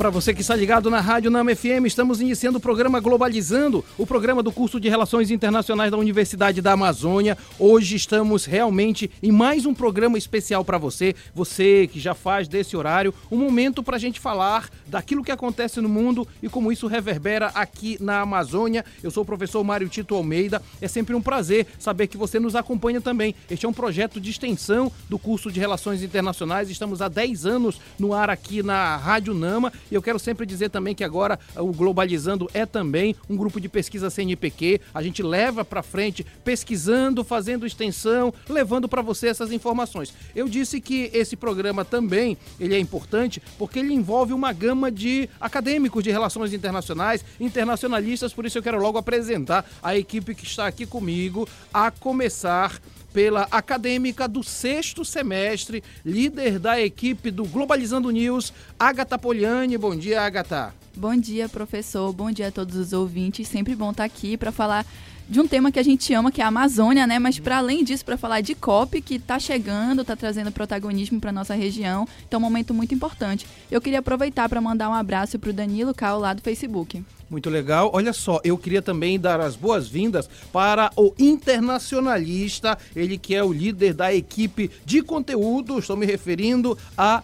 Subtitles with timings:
[0.00, 4.06] Para você que está ligado na Rádio Nama FM, estamos iniciando o programa Globalizando, o
[4.06, 7.36] programa do curso de Relações Internacionais da Universidade da Amazônia.
[7.58, 12.78] Hoje estamos realmente em mais um programa especial para você, você que já faz desse
[12.78, 16.86] horário um momento para a gente falar daquilo que acontece no mundo e como isso
[16.86, 18.86] reverbera aqui na Amazônia.
[19.02, 20.62] Eu sou o professor Mário Tito Almeida.
[20.80, 23.34] É sempre um prazer saber que você nos acompanha também.
[23.50, 26.70] Este é um projeto de extensão do curso de Relações Internacionais.
[26.70, 30.70] Estamos há 10 anos no ar aqui na Rádio Nama e eu quero sempre dizer
[30.70, 34.80] também que agora uh, o Globalizando é também um grupo de pesquisa CNPq.
[34.94, 40.12] A gente leva para frente pesquisando, fazendo extensão, levando para você essas informações.
[40.34, 45.28] Eu disse que esse programa também ele é importante porque ele envolve uma gama de
[45.40, 50.66] acadêmicos de relações internacionais, internacionalistas, por isso eu quero logo apresentar a equipe que está
[50.66, 52.80] aqui comigo, a começar
[53.12, 59.76] pela acadêmica do sexto semestre, líder da equipe do Globalizando News, Agatha Poliani.
[59.76, 60.74] Bom dia, Agatha.
[60.96, 62.12] Bom dia, professor.
[62.12, 63.48] Bom dia a todos os ouvintes.
[63.48, 64.84] Sempre bom estar aqui para falar
[65.30, 67.20] de um tema que a gente ama, que é a Amazônia, né?
[67.20, 71.30] Mas para além disso, para falar de COP, que está chegando, está trazendo protagonismo para
[71.30, 72.06] nossa região.
[72.26, 73.46] Então, é um momento muito importante.
[73.70, 77.04] Eu queria aproveitar para mandar um abraço para o Danilo Cal lá do Facebook.
[77.30, 77.92] Muito legal.
[77.94, 83.52] Olha só, eu queria também dar as boas-vindas para o internacionalista, ele que é o
[83.52, 85.78] líder da equipe de conteúdo.
[85.78, 87.22] Estou me referindo a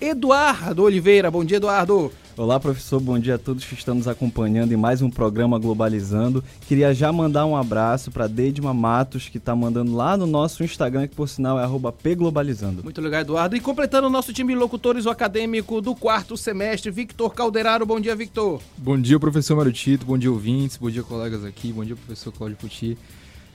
[0.00, 1.32] Eduardo Oliveira.
[1.32, 2.12] Bom dia, Eduardo.
[2.40, 2.98] Olá, professor.
[2.98, 6.42] Bom dia a todos que estão nos acompanhando em mais um programa Globalizando.
[6.66, 11.06] Queria já mandar um abraço para Deidma Matos, que está mandando lá no nosso Instagram,
[11.06, 11.66] que por sinal é
[12.02, 12.82] pglobalizando.
[12.82, 13.56] Muito legal, Eduardo.
[13.56, 17.84] E completando o nosso time de locutores, o acadêmico do quarto semestre, Victor Calderaro.
[17.84, 18.62] Bom dia, Victor.
[18.78, 20.06] Bom dia, professor Marutito.
[20.06, 20.78] Bom dia, ouvintes.
[20.78, 21.70] Bom dia, colegas aqui.
[21.70, 22.96] Bom dia, professor Cláudio Puti.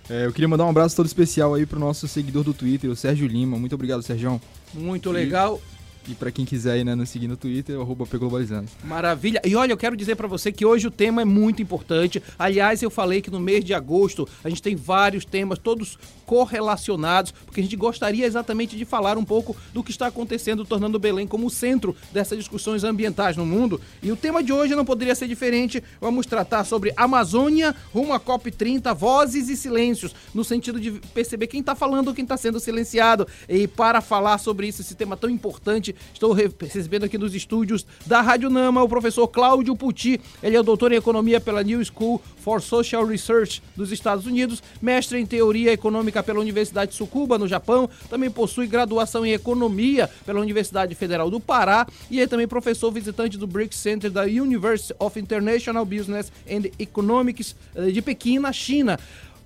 [0.07, 2.95] É, eu queria mandar um abraço todo especial aí pro nosso seguidor do Twitter, o
[2.95, 3.57] Sérgio Lima.
[3.57, 4.39] Muito obrigado, Sérgio.
[4.75, 5.59] Muito legal.
[5.71, 5.74] E
[6.13, 8.69] para quem quiser ir né, nos seguir no Twitter, arroba Globalizando.
[8.83, 9.41] Maravilha.
[9.43, 12.21] E olha, eu quero dizer para você que hoje o tema é muito importante.
[12.37, 17.31] Aliás, eu falei que no mês de agosto a gente tem vários temas, todos correlacionados,
[17.31, 21.27] porque a gente gostaria exatamente de falar um pouco do que está acontecendo, tornando Belém
[21.27, 23.79] como o centro dessas discussões ambientais no mundo.
[24.01, 25.83] E o tema de hoje não poderia ser diferente.
[25.99, 31.59] Vamos tratar sobre Amazônia rumo à COP30, vozes e silêncios, no sentido de perceber quem
[31.59, 33.27] está falando quem está sendo silenciado.
[33.47, 38.21] E para falar sobre isso, esse tema tão importante, Estou recebendo aqui nos estúdios da
[38.21, 40.19] Rádio Nama o professor Cláudio Puti.
[40.41, 45.19] Ele é doutor em economia pela New School for Social Research dos Estados Unidos, mestre
[45.19, 47.89] em teoria econômica pela Universidade de Tsukuba, no Japão.
[48.09, 53.37] Também possui graduação em economia pela Universidade Federal do Pará e é também professor visitante
[53.37, 58.99] do BRICS Center da University of International Business and Economics eh, de Pequim, na China.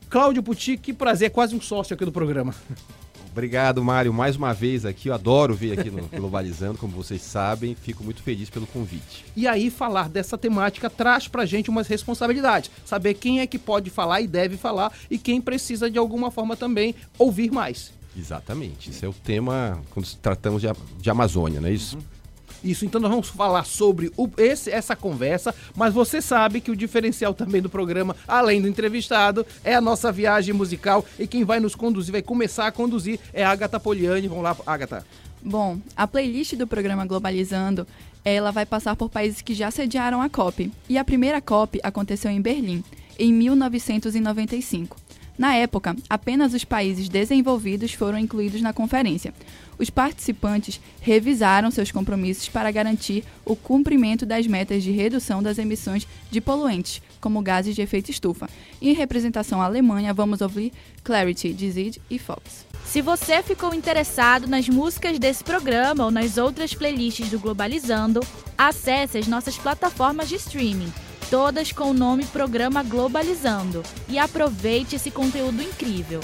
[0.09, 2.55] Cláudio Puti, que prazer, é quase um sócio aqui do programa.
[3.31, 5.09] Obrigado, Mário, mais uma vez aqui.
[5.09, 7.75] Eu adoro vir aqui no Globalizando, como vocês sabem.
[7.75, 9.25] Fico muito feliz pelo convite.
[9.35, 12.71] E aí, falar dessa temática traz pra gente umas responsabilidades.
[12.85, 16.55] Saber quem é que pode falar e deve falar e quem precisa, de alguma forma,
[16.55, 17.93] também ouvir mais.
[18.17, 18.89] Exatamente.
[18.89, 20.67] Esse é o tema quando tratamos de,
[20.99, 21.95] de Amazônia, não é isso?
[21.95, 22.18] Uhum.
[22.63, 26.75] Isso, então nós vamos falar sobre o, esse, essa conversa, mas você sabe que o
[26.75, 31.59] diferencial também do programa, além do entrevistado, é a nossa viagem musical e quem vai
[31.59, 34.27] nos conduzir, vai começar a conduzir é a Agatha Poliani.
[34.27, 35.05] Vamos lá, Agatha.
[35.41, 37.87] Bom, a playlist do programa Globalizando,
[38.25, 40.71] ela vai passar por países que já sediaram a COP.
[40.87, 42.83] E a primeira COP aconteceu em Berlim,
[43.17, 44.97] em 1995.
[45.39, 49.33] Na época, apenas os países desenvolvidos foram incluídos na conferência.
[49.77, 56.05] Os participantes revisaram seus compromissos para garantir o cumprimento das metas de redução das emissões
[56.29, 58.49] de poluentes, como gases de efeito estufa.
[58.81, 60.73] em representação à Alemanha, vamos ouvir
[61.05, 62.65] Clarity, de Zid e Fox.
[62.85, 68.19] Se você ficou interessado nas músicas desse programa ou nas outras playlists do Globalizando,
[68.57, 70.91] acesse as nossas plataformas de streaming
[71.29, 76.21] todas com o nome Programa Globalizando, e aproveite esse conteúdo incrível.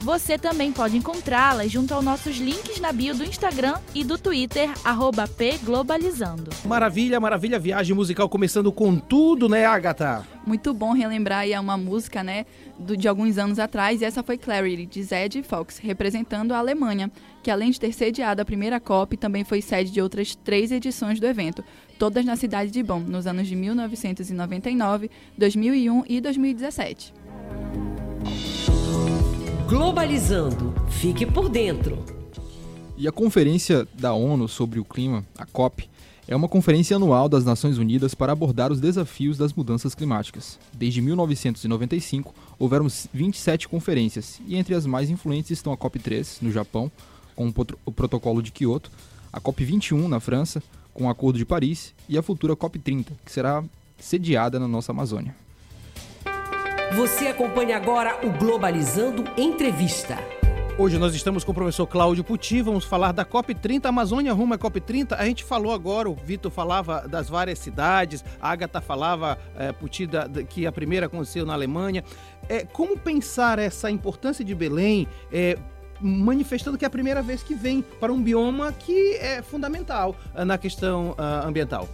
[0.00, 4.70] Você também pode encontrá-las junto aos nossos links na bio do Instagram e do Twitter,
[5.36, 6.50] pglobalizando.
[6.64, 10.24] Maravilha, maravilha, viagem musical começando com tudo, né, Agatha?
[10.46, 12.46] Muito bom relembrar aí uma música, né,
[12.78, 17.10] do, de alguns anos atrás, e essa foi Clarity, de Zed Fox, representando a Alemanha,
[17.42, 21.18] que além de ter sediado a primeira COP, também foi sede de outras três edições
[21.18, 21.62] do evento,
[21.98, 27.12] todas na cidade de Bonn, nos anos de 1999, 2001 e 2017.
[29.68, 30.72] Globalizando.
[30.88, 32.02] Fique por dentro.
[32.96, 35.90] E a Conferência da ONU sobre o Clima, a COP,
[36.26, 40.58] é uma conferência anual das Nações Unidas para abordar os desafios das mudanças climáticas.
[40.72, 46.90] Desde 1995, houveram 27 conferências, e entre as mais influentes estão a COP3, no Japão,
[47.36, 47.52] com
[47.84, 48.90] o Protocolo de Kyoto,
[49.30, 50.62] a COP21, na França,
[50.94, 53.62] com o Acordo de Paris, e a futura COP30, que será
[53.98, 55.36] sediada na nossa Amazônia.
[56.96, 60.16] Você acompanha agora o Globalizando Entrevista.
[60.78, 64.58] Hoje nós estamos com o professor Cláudio Puti, vamos falar da COP30, Amazônia rumo à
[64.58, 65.12] COP30.
[65.12, 70.06] A gente falou agora, o Vitor falava das várias cidades, a Agatha falava, é, Puti,
[70.06, 72.02] da, da, que a primeira aconteceu na Alemanha.
[72.48, 75.58] É, como pensar essa importância de Belém, é,
[76.00, 80.44] manifestando que é a primeira vez que vem para um bioma que é fundamental uh,
[80.44, 81.86] na questão uh, ambiental?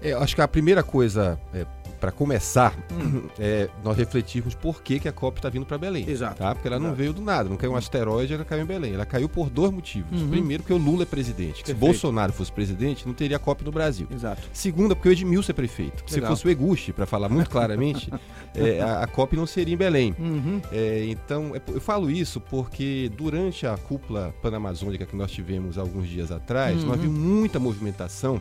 [0.00, 1.66] É, acho que a primeira coisa é,
[1.98, 3.28] para começar, hum.
[3.38, 6.08] é, nós refletirmos por que, que a COP está vindo para Belém.
[6.08, 6.36] Exato.
[6.36, 6.54] Tá?
[6.54, 6.88] Porque ela Exato.
[6.88, 8.94] não veio do nada, não caiu um asteroide, ela caiu em Belém.
[8.94, 10.20] Ela caiu por dois motivos.
[10.20, 10.28] Uhum.
[10.28, 11.62] Primeiro, porque o Lula é presidente.
[11.64, 14.06] Se Bolsonaro fosse presidente, não teria COP no Brasil.
[14.10, 14.42] Exato.
[14.52, 16.04] Segunda, porque o Edmilson é prefeito.
[16.06, 18.10] Se fosse o Eguchi, para falar muito claramente,
[18.54, 20.14] é, a, a, COP não seria em Belém.
[20.18, 20.60] Uhum.
[20.72, 26.08] É, então, é, eu falo isso porque durante a cúpula panamazônica que nós tivemos alguns
[26.08, 26.88] dias atrás, uhum.
[26.88, 28.40] nós vimos muita movimentação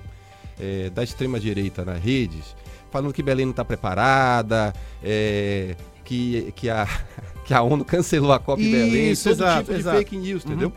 [0.60, 2.56] é, da extrema-direita nas redes
[2.92, 4.74] falando que Belém não está preparada,
[5.04, 6.88] é, que, que, a,
[7.46, 9.98] que a ONU cancelou a Copa Isso, em Belém, todo exato, tipo de exato.
[9.98, 10.52] fake news, uhum.
[10.52, 10.74] entendeu?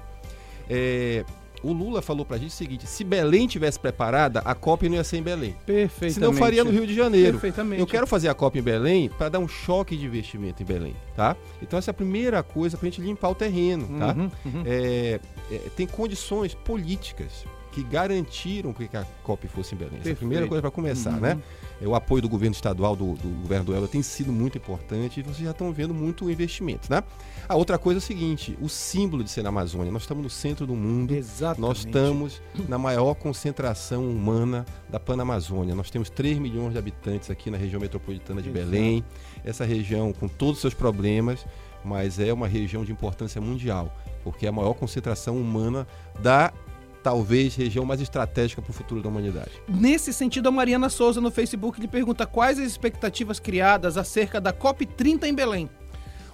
[0.69, 1.25] É,
[1.63, 5.05] o Lula falou pra gente o seguinte: se Belém tivesse preparada, a Copa não ia
[5.05, 5.55] ser em Belém.
[5.67, 6.15] Perfeitamente.
[6.15, 7.33] Senão faria no Rio de Janeiro.
[7.33, 7.81] Perfeitamente.
[7.81, 10.97] Eu quero fazer a Copa em Belém para dar um choque de investimento em Belém,
[11.15, 11.37] tá?
[11.61, 14.15] Então essa é a primeira coisa pra gente limpar o terreno, tá?
[14.15, 14.63] Uhum, uhum.
[14.65, 15.21] É,
[15.51, 19.99] é, tem condições políticas que garantiram que a COP fosse em Belém.
[20.01, 21.21] Essa é a primeira coisa para começar, Uhum.
[21.21, 21.39] né?
[21.81, 25.21] É, o apoio do governo estadual, do, do governo do Elba, tem sido muito importante
[25.21, 27.03] e vocês já estão vendo muito investimento, né?
[27.49, 29.91] A outra coisa é o seguinte, o símbolo de ser na Amazônia.
[29.91, 31.15] Nós estamos no centro do mundo.
[31.15, 31.61] Exatamente.
[31.61, 35.75] Nós estamos na maior concentração humana da Panamazônia.
[35.75, 38.67] Nós temos 3 milhões de habitantes aqui na região metropolitana de Exato.
[38.67, 39.05] Belém.
[39.45, 41.47] Essa região com todos os seus problemas,
[41.85, 45.87] mas é uma região de importância mundial, porque é a maior concentração humana
[46.23, 46.53] da
[47.03, 49.51] talvez região mais estratégica para o futuro da humanidade.
[49.69, 54.53] Nesse sentido, a Mariana Souza no Facebook lhe pergunta quais as expectativas criadas acerca da
[54.53, 55.69] COP30 em Belém.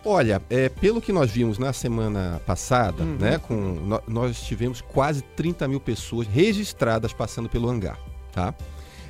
[0.04, 3.16] Olha, é, pelo que nós vimos na semana passada, Uhum.
[3.18, 7.98] né, com, no- nós tivemos quase 30 mil pessoas registradas passando pelo hangar,
[8.32, 8.54] tá?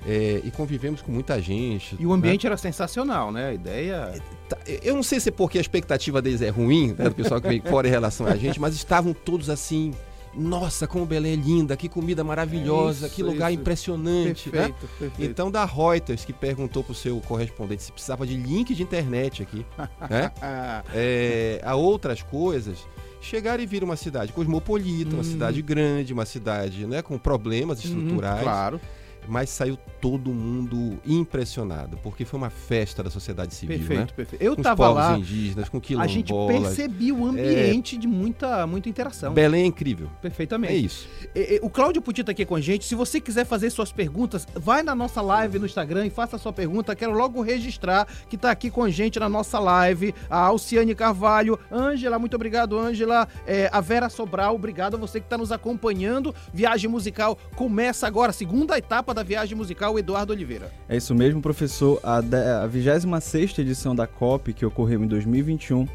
[0.08, 1.96] É, e convivemos com muita gente.
[1.98, 3.48] E o ambiente era sensacional, né?
[3.48, 4.06] A ideia.
[4.06, 4.20] né?
[4.48, 7.40] Tá, Eu não sei se é porque a expectativa deles é ruim, né, do pessoal
[7.40, 9.92] que vem fora em relação a gente, mas estavam todos assim.
[10.36, 13.60] Nossa, como Belém é linda, que comida maravilhosa, É isso, que lugar isso.
[13.60, 14.52] impressionante, né?
[14.68, 15.30] Perfeito, perfeito.
[15.30, 19.42] Então, da Reuters, que perguntou para o seu correspondente se precisava de link de internet
[19.42, 19.64] aqui,
[20.10, 20.30] né?
[20.94, 22.78] É, a outras coisas,
[23.20, 25.24] chegar e vir uma cidade cosmopolita, uma Hum.
[25.24, 28.80] cidade grande, uma cidade né, com problemas estruturais, Uhum, claro.
[29.28, 34.06] Mas saiu todo mundo impressionado, porque foi uma festa da sociedade civil, Perfeito, né?
[34.14, 34.42] perfeito.
[34.42, 36.12] Eu Com tava lá, indígenas, com a quilombolas.
[36.12, 39.32] gente percebia o ambiente de muita, muita interação.
[39.34, 40.08] Belém é incrível.
[40.22, 40.72] Perfeitamente.
[40.72, 41.08] É isso.
[41.34, 42.84] E- e- O Cláudio Puti tá aqui com a gente.
[42.84, 46.38] Se você quiser fazer suas perguntas, vai na nossa live no Instagram e faça a
[46.38, 46.94] sua pergunta.
[46.94, 51.58] Quero logo registrar que tá aqui com a gente na nossa live a Alciane Carvalho,
[51.70, 53.26] Ângela, muito obrigado, Ângela.
[53.46, 56.34] É, a Vera Sobral, obrigado a você que está nos acompanhando.
[56.52, 60.70] Viagem musical começa agora, segunda etapa da viagem musical, Eduardo Oliveira.
[60.88, 61.98] É isso mesmo, professor.
[62.02, 65.88] A, a 26ª edição da COP, que ocorreu em 2021,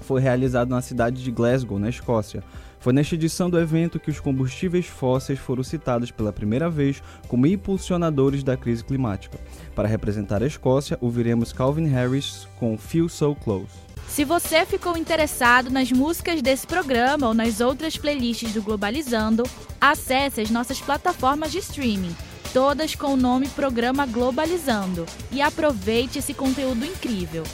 [0.00, 2.42] foi realizada na cidade de Glasgow, na Escócia.
[2.78, 7.46] Foi nesta edição do evento que os combustíveis fósseis foram citados pela primeira vez como
[7.46, 9.38] impulsionadores da crise climática.
[9.74, 13.90] Para representar a Escócia, ouviremos Calvin Harris com Feel So Close.
[14.08, 19.44] Se você ficou interessado nas músicas desse programa ou nas outras playlists do Globalizando,
[19.80, 22.16] acesse as nossas plataformas de streaming,
[22.52, 27.44] todas com o nome Programa Globalizando, e aproveite esse conteúdo incrível.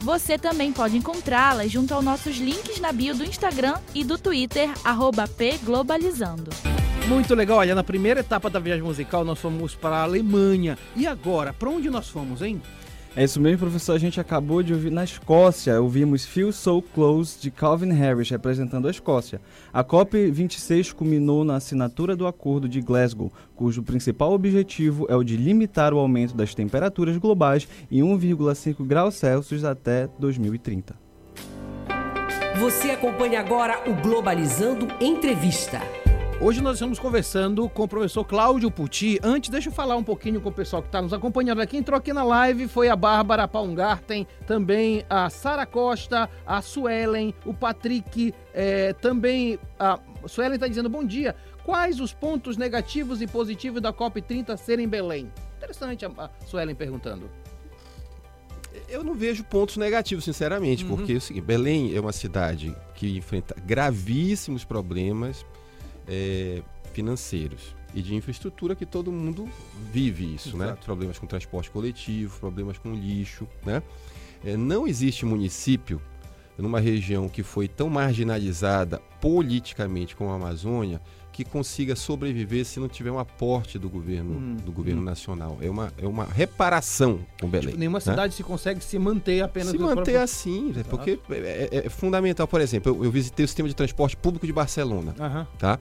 [0.00, 4.70] Você também pode encontrá-las junto aos nossos links na bio do Instagram e do Twitter,
[5.36, 6.50] pglobalizando.
[7.08, 10.78] Muito legal, olha, na primeira etapa da viagem musical nós fomos para a Alemanha.
[10.94, 12.60] E agora, para onde nós fomos, hein?
[13.16, 13.94] É isso mesmo, professor.
[13.94, 15.80] A gente acabou de ouvir na Escócia.
[15.80, 19.40] Ouvimos Feel So Close de Calvin Harris representando a Escócia.
[19.72, 25.34] A COP26 culminou na assinatura do Acordo de Glasgow, cujo principal objetivo é o de
[25.34, 30.94] limitar o aumento das temperaturas globais em 1,5 graus Celsius até 2030.
[32.60, 35.80] Você acompanha agora o Globalizando Entrevista.
[36.38, 39.18] Hoje nós estamos conversando com o professor Cláudio Puti.
[39.22, 41.66] Antes, deixa eu falar um pouquinho com o pessoal que está nos acompanhando.
[41.66, 47.34] Quem entrou aqui na live foi a Bárbara Paungarten, também a Sara Costa, a Suelen,
[47.44, 51.34] o Patrick, eh, também a Suelen está dizendo bom dia.
[51.64, 55.32] Quais os pontos negativos e positivos da COP30 ser em Belém?
[55.56, 57.30] Interessante a, a Suelen perguntando.
[58.90, 60.96] Eu não vejo pontos negativos, sinceramente, Uhum.
[60.96, 65.46] porque é o seguinte, Belém é uma cidade que enfrenta gravíssimos problemas
[66.08, 69.48] é, financeiros e de infraestrutura que todo mundo
[69.92, 70.66] vive isso, né?
[70.66, 70.84] Exato.
[70.84, 73.82] Problemas com transporte coletivo, problemas com lixo, né?
[74.44, 76.00] É, não existe município
[76.58, 81.00] numa região que foi tão marginalizada politicamente como a Amazônia
[81.36, 85.58] que consiga sobreviver se não tiver um aporte do governo, Hum, do governo nacional.
[85.60, 87.66] É uma, é uma reparação com Belém.
[87.68, 88.00] Tipo, nenhuma né?
[88.04, 90.82] cidade se consegue se manter apenas se manter próprios- assim, né?
[90.88, 92.48] porque é, é- é fundamental.
[92.48, 95.46] Por exemplo, eu, eu visitei o sistema de transporte público de Barcelona, Aham.
[95.58, 95.78] tá?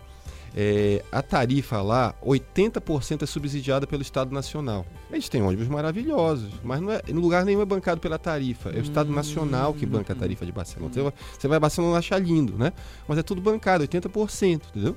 [0.58, 4.86] É, a tarifa lá, 80% é subsidiada pelo Estado Nacional.
[5.12, 8.70] A gente tem ônibus maravilhosos, mas não é, em lugar nenhum é bancado pela tarifa.
[8.72, 10.94] É o Estado Nacional que banca a tarifa de Barcelona.
[10.94, 12.72] Você vai, você vai a Barcelona achar lindo, né?
[13.08, 14.96] Mas é tudo bancado, 80%, entendeu?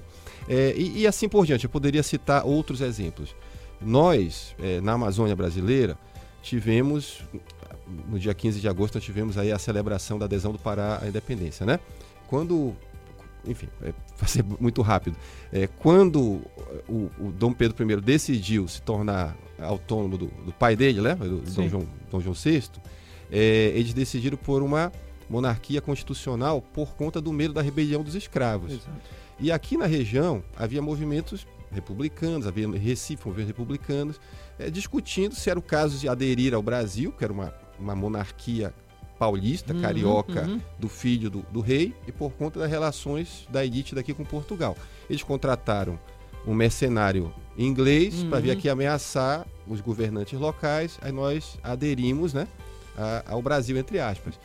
[0.49, 3.35] É, e, e assim por diante, eu poderia citar outros exemplos.
[3.81, 5.97] Nós, é, na Amazônia brasileira,
[6.43, 7.23] tivemos,
[8.09, 11.09] no dia 15 de agosto, nós tivemos aí a celebração da adesão do Pará à
[11.09, 11.79] independência, né?
[12.27, 12.75] Quando,
[13.47, 15.17] enfim, é, vai ser muito rápido.
[15.53, 16.41] É, quando
[16.89, 21.15] o, o Dom Pedro I decidiu se tornar autônomo do, do pai dele, né?
[21.15, 21.39] Do.
[21.39, 22.63] Dom, João, Dom João VI,
[23.31, 24.93] é, eles decidiram por uma
[25.29, 28.73] monarquia constitucional por conta do medo da rebelião dos escravos.
[28.73, 28.91] Exato.
[29.41, 34.21] E aqui na região havia movimentos republicanos, havia Recife movimentos republicanos,
[34.59, 38.75] eh, discutindo se era o caso de aderir ao Brasil, que era uma, uma monarquia
[39.19, 40.61] paulista, Uhum, carioca, uhum.
[40.79, 44.77] do filho do, do rei, e por conta das relações da elite daqui com Portugal.
[45.11, 45.99] Eles contrataram
[46.47, 48.55] um mercenário inglês para vir Uhum.
[48.59, 52.47] aqui ameaçar os governantes locais, aí nós aderimos né,
[52.97, 54.39] a- ao Brasil, entre aspas.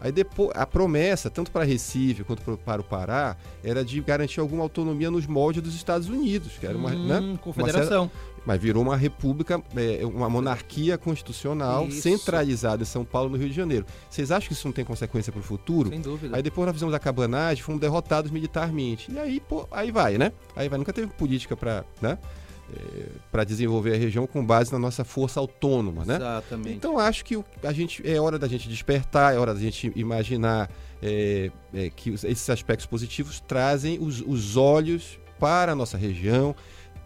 [0.00, 4.62] Aí depois, a promessa, tanto para Recife quanto para o Pará, era de garantir alguma
[4.62, 8.10] autonomia nos moldes dos Estados Unidos, que era uma, Hum, né, confederação.
[8.46, 12.00] mas virou uma república, é, uma monarquia constitucional Isso.
[12.00, 13.84] centralizada em São Paulo, no Rio de Janeiro.
[14.08, 15.90] Vocês acham que isso não tem consequência para o futuro?
[15.90, 16.34] Sem dúvida.
[16.36, 19.12] Aí depois nós fizemos a cabanagem, fomos derrotados militarmente.
[19.12, 20.32] E aí, pô, aí vai, né?
[20.56, 20.78] Aí vai.
[20.78, 22.16] Nunca teve política para né?
[23.30, 26.16] Para desenvolver a região com base na nossa força autônoma, né?
[26.16, 26.76] Exatamente.
[26.76, 30.70] Então acho que a gente é hora da gente despertar, é hora da gente imaginar
[31.02, 36.54] é, é, que esses aspectos positivos trazem os, os olhos para a nossa região,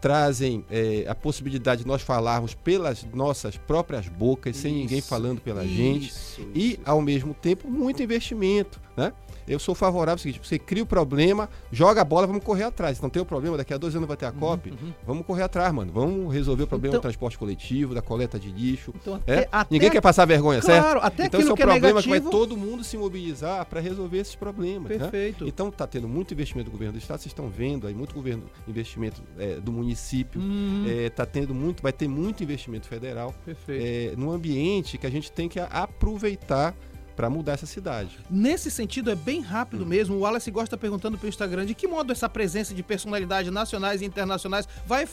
[0.01, 5.41] trazem é, a possibilidade de nós falarmos pelas nossas próprias bocas, sem ninguém Isso, falando
[5.41, 6.81] pela gente, isso, e isso.
[6.85, 9.13] ao mesmo tempo muito investimento, né?
[9.47, 13.01] Eu sou favorável ao seguinte, você cria o problema, joga a bola, vamos correr atrás.
[13.01, 14.73] Não tem o problema, daqui a dois anos vai ter a COP,
[15.07, 15.93] vamos correr atrás, mano.
[15.93, 18.93] Vamos resolver o problema Então- do transporte coletivo, da coleta de lixo.
[18.95, 19.33] Então, É?
[19.41, 20.83] até, até- Ninguém quer passar vergonha, certo?
[20.83, 22.31] Claro, até então esse é um que é problema que negativo...
[22.31, 24.91] vai todo mundo se mobilizar para resolver esses problemas.
[24.91, 24.99] né?
[24.99, 25.47] Perfeito.
[25.47, 28.45] Então está tendo muito investimento do governo do estado, vocês estão vendo aí muito governo
[28.67, 33.85] investimento é, do município, Hum, está tendo muito, vai ter muito investimento federal perfeito.
[34.15, 36.75] é, num ambiente que a gente tem que aproveitar
[37.15, 38.19] para mudar essa cidade.
[38.31, 40.17] Nesse sentido, é bem rápido mesmo.
[40.17, 44.05] O Wallace gosta perguntando pelo Instagram de que modo essa presença de personalidades nacionais e
[44.05, 45.09] internacionais vai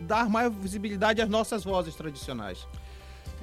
[0.00, 2.66] dar mais visibilidade às nossas vozes tradicionais.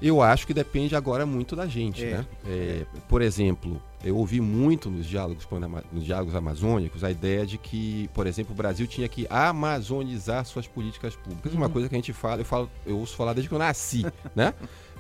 [0.02, 2.26] Eu acho que depende agora muito da gente, É, né?
[2.46, 5.48] É, Por exemplo, eu ouvi muito nos diálogos,
[5.94, 10.68] nos diálogos amazônicos a ideia de que, por exemplo, o Brasil tinha que amazonizar suas
[10.68, 11.54] políticas públicas.
[11.54, 14.06] Uma coisa que a gente fala, eu falo, eu ouço falar desde que eu nasci,
[14.36, 14.54] né?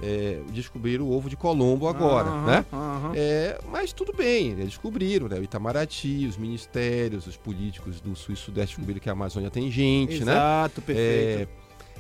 [0.06, 2.66] É, descobriram o ovo de Colombo agora, Aham, né?
[2.74, 3.12] aham.
[3.16, 5.40] É, mas tudo bem, eles descobriram, né?
[5.40, 9.72] O Itamaraty, os ministérios, os políticos do Sul e Sudeste descobriram que a Amazônia tem
[9.72, 10.34] gente, né?
[10.34, 11.50] Exato, perfeito.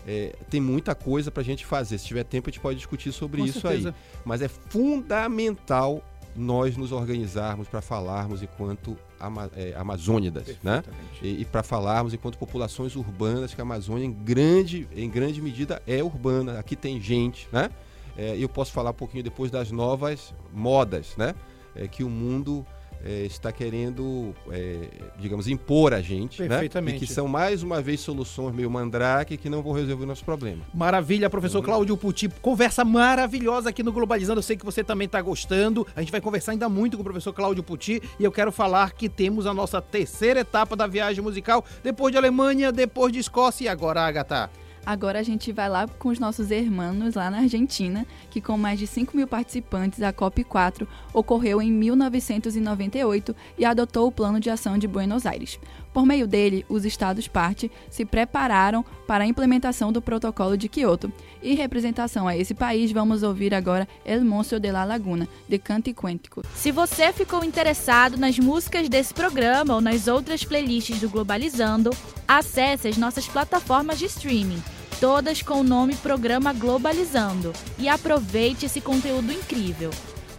[0.05, 1.98] É, é, tem muita coisa pra gente fazer.
[1.98, 3.89] Se tiver tempo, a gente pode discutir sobre Com isso certeza.
[3.89, 3.95] aí.
[4.25, 6.03] Mas é fundamental
[6.36, 10.83] nós nos organizarmos para falarmos enquanto ama é, amazônidas, né?
[11.22, 15.81] E, e para falarmos enquanto populações urbanas, que a Amazônia em grande, em grande medida
[15.88, 16.60] é urbana.
[16.60, 17.69] Aqui tem gente, né?
[18.17, 21.34] É, E eu posso falar um pouquinho depois das novas modas, né?
[21.75, 22.65] É, que o mundo
[23.03, 24.88] é, está querendo, é,
[25.20, 26.48] digamos, impor a gente, né?
[26.48, 26.98] Perfeitamente.
[26.98, 30.24] E que são mais uma vez soluções meio mandrake que não vão resolver o nosso
[30.24, 30.63] problema.
[30.74, 31.65] Maravilha, professor Uhum.
[31.65, 32.29] Cláudio Puti.
[32.41, 34.39] Conversa maravilhosa aqui no Globalizando.
[34.39, 35.86] Eu sei que você também está gostando.
[35.96, 38.01] A gente vai conversar ainda muito com o professor Cláudio Puti.
[38.20, 41.65] E eu quero falar que temos a nossa terceira etapa da viagem musical.
[41.84, 44.50] Depois de Alemanha, depois de Escócia e agora, Agatha.
[44.85, 48.77] Agora a gente vai lá com os nossos irmãos lá na Argentina, que com mais
[48.77, 54.77] de 5 mil participantes, a COP4 ocorreu em 1998 e adotou o Plano de Ação
[54.77, 55.57] de Buenos Aires.
[55.93, 61.13] Por meio dele, os estados-parte se prepararam para a implementação do Protocolo de Kyoto.
[61.41, 65.93] E representação a esse país, vamos ouvir agora El Monstro de la Laguna, de Canto
[65.93, 66.41] Quântico.
[66.55, 71.91] Se você ficou interessado nas músicas desse programa ou nas outras playlists do Globalizando,
[72.27, 74.63] acesse as nossas plataformas de streaming,
[75.00, 79.91] todas com o nome Programa Globalizando, e aproveite esse conteúdo incrível.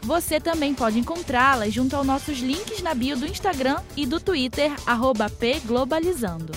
[0.05, 4.71] Você também pode encontrá-las junto aos nossos links na bio do Instagram e do Twitter,
[4.87, 6.53] arroba pglobalizando.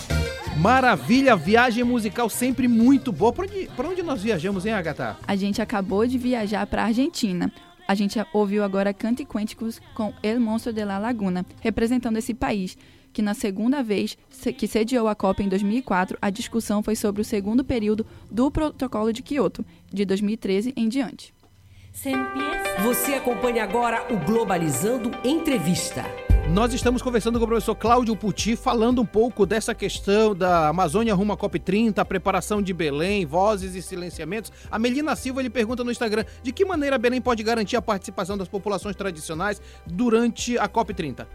[0.58, 3.32] Maravilha, viagem musical sempre muito boa.
[3.32, 5.16] Para onde, pra onde nós viajamos, hein, Agatha?
[5.26, 7.50] A gente acabou de viajar para a Argentina.
[7.88, 12.78] A gente ouviu agora Cante Quânticos com El Monstro de la Laguna, representando esse país,
[13.14, 14.18] que na segunda vez
[14.58, 19.14] que sediou a Copa em 2004, a discussão foi sobre o segundo período do Protocolo
[19.14, 21.34] de Kyoto, de 2013 em diante.
[22.84, 26.06] Você acompanha agora o Globalizando Entrevista.
[26.52, 31.16] Nós estamos conversando com o professor Cláudio Puti, falando um pouco dessa questão da Amazônia
[31.16, 34.52] rumo à COP30, a preparação de Belém, vozes e silenciamentos.
[34.70, 38.38] A Melina Silva ele pergunta no Instagram de que maneira Belém pode garantir a participação
[38.38, 41.26] das populações tradicionais durante a COP30.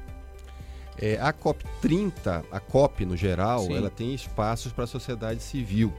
[0.96, 3.76] É, a COP30, a COP no geral, Sim.
[3.76, 5.92] ela tem espaços para a sociedade civil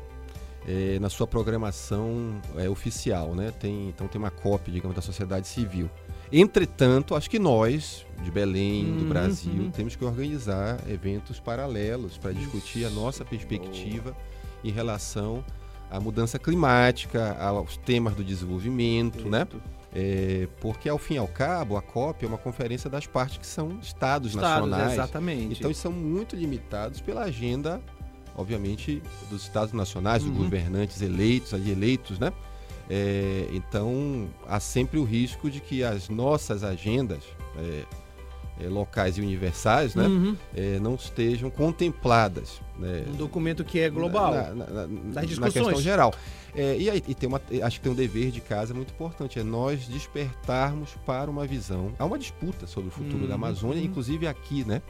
[0.68, 3.52] é, na sua programação é, oficial, né?
[3.60, 5.90] Tem, então tem uma COP, digamos, da sociedade civil.
[6.32, 12.32] Entretanto, acho que nós, de Belém, do Uhum, Brasil, temos que organizar eventos paralelos para
[12.32, 14.16] discutir a nossa perspectiva
[14.64, 15.44] em relação
[15.92, 19.48] à mudança climática, aos temas do desenvolvimento, né?
[19.96, 23.46] É, porque, ao fim e ao cabo, a COP é uma conferência das partes que
[23.46, 24.94] são estados, Estados, nacionais.
[24.94, 25.54] exatamente.
[25.60, 27.80] Então, eles são muito limitados pela agenda,
[28.36, 30.30] obviamente, dos estados nacionais, Uhum.
[30.30, 32.32] dos governantes eleitos, ali eleitos, né?
[32.90, 37.24] É, então, há sempre o risco de que as nossas agendas
[37.58, 37.84] é,
[38.66, 40.36] é, locais e universais né, Uhum.
[40.56, 42.62] é, não estejam contempladas.
[42.78, 44.34] né, Um documento que é global.
[44.34, 45.54] na, na- na- na discussões.
[45.54, 46.14] questão geral.
[46.56, 49.40] É, e aí, e tem uma, acho que tem um dever de casa muito importante,
[49.40, 51.94] é nós despertarmos para uma visão.
[52.00, 54.82] Há uma disputa sobre o futuro Uhum, da Amazônia, inclusive aqui, né?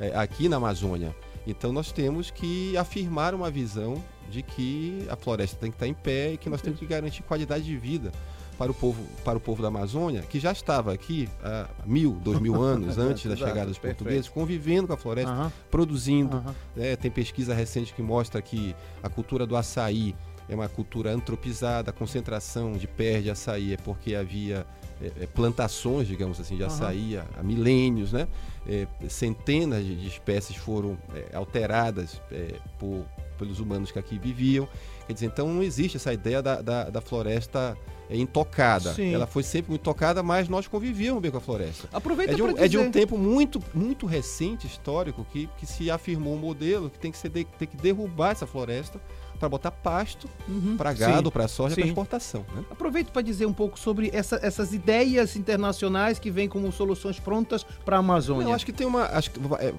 [0.00, 1.14] É, aqui na Amazônia.
[1.46, 5.94] Então nós temos que afirmar uma visão de que a floresta tem que estar em
[5.94, 8.10] pé e que nós temos que garantir qualidade de vida
[8.58, 12.40] para o povo, para o povo da Amazônia, que já estava aqui há mil, dois
[12.40, 16.54] mil anos antes da chegada dos portugueses, convivendo com a floresta, Aham, produzindo, aham.
[16.74, 20.14] né, tem pesquisa recente que mostra que a cultura do açaí
[20.48, 24.66] é uma cultura antropizada, a concentração de pés de açaí é porque havia
[25.02, 28.26] é, é, plantações, digamos assim, de açaí há, há milênios, né?
[28.66, 33.04] É, centenas de, de espécies foram é, alteradas é, por,
[33.38, 34.68] pelos humanos que aqui viviam.
[35.06, 37.76] Quer dizer, então não existe essa ideia da, da, da floresta
[38.10, 38.92] é, intocada.
[38.94, 39.14] Sim.
[39.14, 41.88] Ela foi sempre muito tocada, mas nós convivíamos bem com a floresta.
[41.92, 45.48] Aproveita É de, um, para é de um dizer- tempo muito, muito recente, histórico, que,
[45.58, 49.00] que se afirmou um modelo que tem que, ser de- tem que derrubar essa floresta
[49.36, 52.44] para botar pasto Uhum, para gado, para soja, para exportação.
[52.54, 52.64] Né?
[52.70, 57.62] Aproveito para dizer um pouco sobre essa- essas ideias internacionais que vêm como soluções prontas
[57.84, 58.44] para a Amazônia.
[58.48, 59.74] Eu acho que tem uma, acho que, é,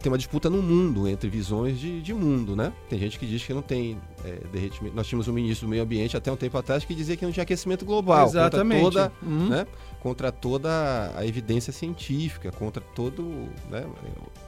[0.00, 2.72] tem uma disputa no mundo entre visões de, de mundo, né?
[2.88, 4.96] Tem gente que diz que não tem é, derretimento.
[4.96, 7.30] Nós tínhamos um ministro do meio ambiente até um tempo atrás que dizia que não
[7.32, 8.26] tinha aquecimento global.
[8.26, 8.82] Exatamente.
[8.82, 9.48] Contra toda, Uhum.
[9.48, 9.66] né?
[10.00, 13.22] contra toda a evidência científica, contra todo.
[13.70, 13.84] Né?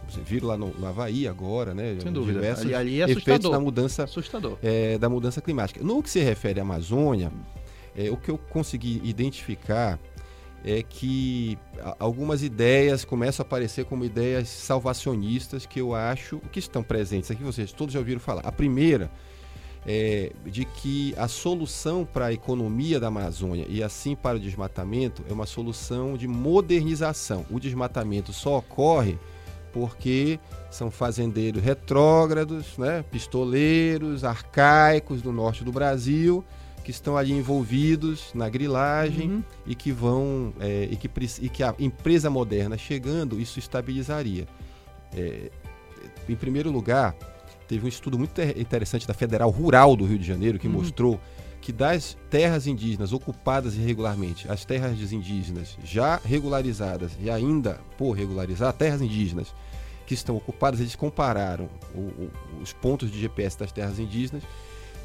[0.09, 1.97] Vocês viram lá no, no Havaí agora, né?
[2.01, 2.41] Sem dúvida.
[2.41, 3.53] Diversos Ali, ali é efeitos assustador.
[3.53, 4.59] da mudança Assustador.
[4.63, 5.83] é, da mudança climática.
[5.85, 7.31] No que se refere à Amazônia,
[7.97, 9.99] é, o que eu consegui identificar
[10.65, 11.57] é que
[12.01, 17.45] algumas ideias começam a aparecer como ideias salvacionistas que eu acho que estão presentes aqui,
[17.45, 18.41] vocês todos já ouviram falar.
[18.45, 19.09] A primeira
[19.87, 25.23] é de que a solução para a economia da Amazônia e assim para o desmatamento
[25.31, 27.47] é uma solução de modernização.
[27.51, 29.17] O desmatamento só ocorre
[29.79, 36.45] porque são fazendeiros retrógrados, né, pistoleiros, arcaicos do norte do Brasil,
[36.85, 39.43] que estão ali envolvidos na grilagem Uhum.
[39.67, 41.09] e que vão é, e, que,
[41.43, 44.47] e que a empresa moderna chegando isso estabilizaria.
[45.15, 45.51] É,
[46.29, 47.15] em primeiro lugar,
[47.67, 50.75] teve um estudo muito ter- interessante da Federal Rural do Rio de Janeiro que Uhum.
[50.75, 51.21] mostrou
[51.61, 58.73] que das terras indígenas ocupadas irregularmente, as terras indígenas já regularizadas e ainda por regularizar,
[58.73, 59.55] terras indígenas
[60.07, 62.31] que estão ocupadas, eles compararam o- o-
[62.63, 64.43] os pontos de GPS das terras indígenas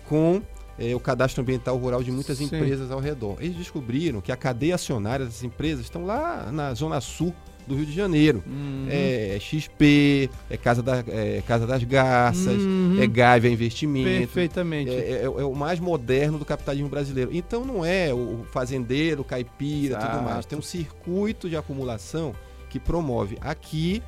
[0.08, 0.42] com
[0.80, 2.46] eh, o cadastro ambiental rural de muitas Sim.
[2.46, 3.38] empresas ao redor.
[3.40, 7.32] Eles descobriram que a cadeia acionária dessas empresas estão lá na zona sul
[7.68, 8.44] do Rio de Janeiro.
[8.46, 8.88] Uhum.
[8.90, 12.98] É, XP, é Casa, da, é Casa das Garças, Uhum.
[13.02, 14.08] é Gávea Investimento.
[14.20, 14.92] Perfeitamente.
[14.92, 17.30] É, é- é o mais moderno do capitalismo brasileiro.
[17.34, 20.24] Então não é o fazendeiro, o caipira, tudo Exato.
[20.24, 20.46] mais.
[20.46, 22.34] Tem um circuito de acumulação
[22.70, 24.02] que promove aqui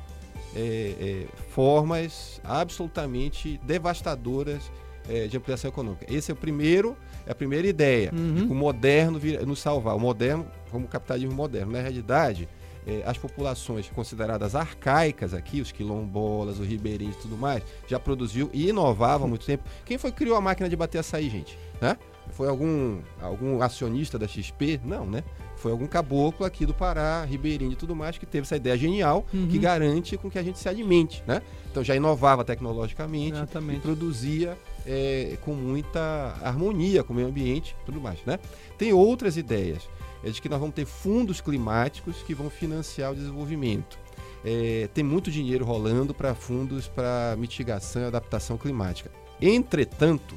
[0.54, 4.70] é, é, formas absolutamente devastadoras
[5.08, 6.04] é, de ampliação econômica.
[6.08, 8.10] Esse é o primeiro, é a primeira ideia.
[8.12, 8.48] Uhum.
[8.50, 9.94] o moderno vir- nos salvar.
[9.94, 11.72] O moderno como capitalismo moderno.
[11.72, 12.48] Na realidade,
[12.86, 18.48] é, as populações consideradas arcaicas aqui, os quilombolas, os ribeirinhos e tudo mais, já produziu
[18.52, 19.64] e inovava há muito tempo.
[19.84, 21.58] Quem foi que criou a máquina de bater açaí, gente?
[21.80, 21.96] Né?
[22.30, 24.80] Foi algum, algum acionista da XP?
[24.84, 25.22] Não, né?
[25.56, 29.24] Foi algum caboclo aqui do Pará, ribeirinho e tudo mais, que teve essa ideia genial
[29.32, 29.48] Uhum.
[29.48, 31.40] que garante com que a gente se alimente, né?
[31.70, 33.78] Então já inovava tecnologicamente Exatamente.
[33.78, 38.38] e produzia é, com muita harmonia com o meio ambiente e tudo mais, né?
[38.76, 39.88] Tem outras ideias,
[40.24, 43.98] é de que nós vamos ter fundos climáticos que vão financiar o desenvolvimento.
[44.44, 49.10] É, tem muito dinheiro rolando para fundos para mitigação e adaptação climática.
[49.40, 50.34] Entretanto,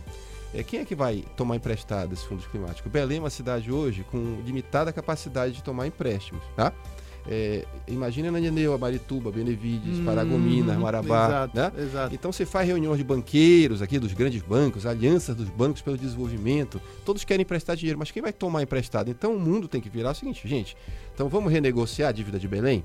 [0.54, 2.92] é, quem é que vai tomar emprestado esses fundos climáticos?
[2.92, 6.74] Belém é uma cidade hoje com limitada capacidade de tomar empréstimos, tá?
[7.28, 11.72] É, imagina Nanineu, Marituba, Benevides, Hum, Paragominas, Marabá, exato, né?
[11.78, 12.16] exato.
[12.16, 16.82] Então você faz reuniões de banqueiros aqui, dos grandes bancos, alianças dos bancos pelo desenvolvimento,
[17.06, 19.10] todos querem emprestar dinheiro, mas quem vai tomar emprestado?
[19.12, 20.76] Então o mundo tem que virar o seguinte, gente,
[21.14, 22.84] então vamos renegociar a dívida de Belém?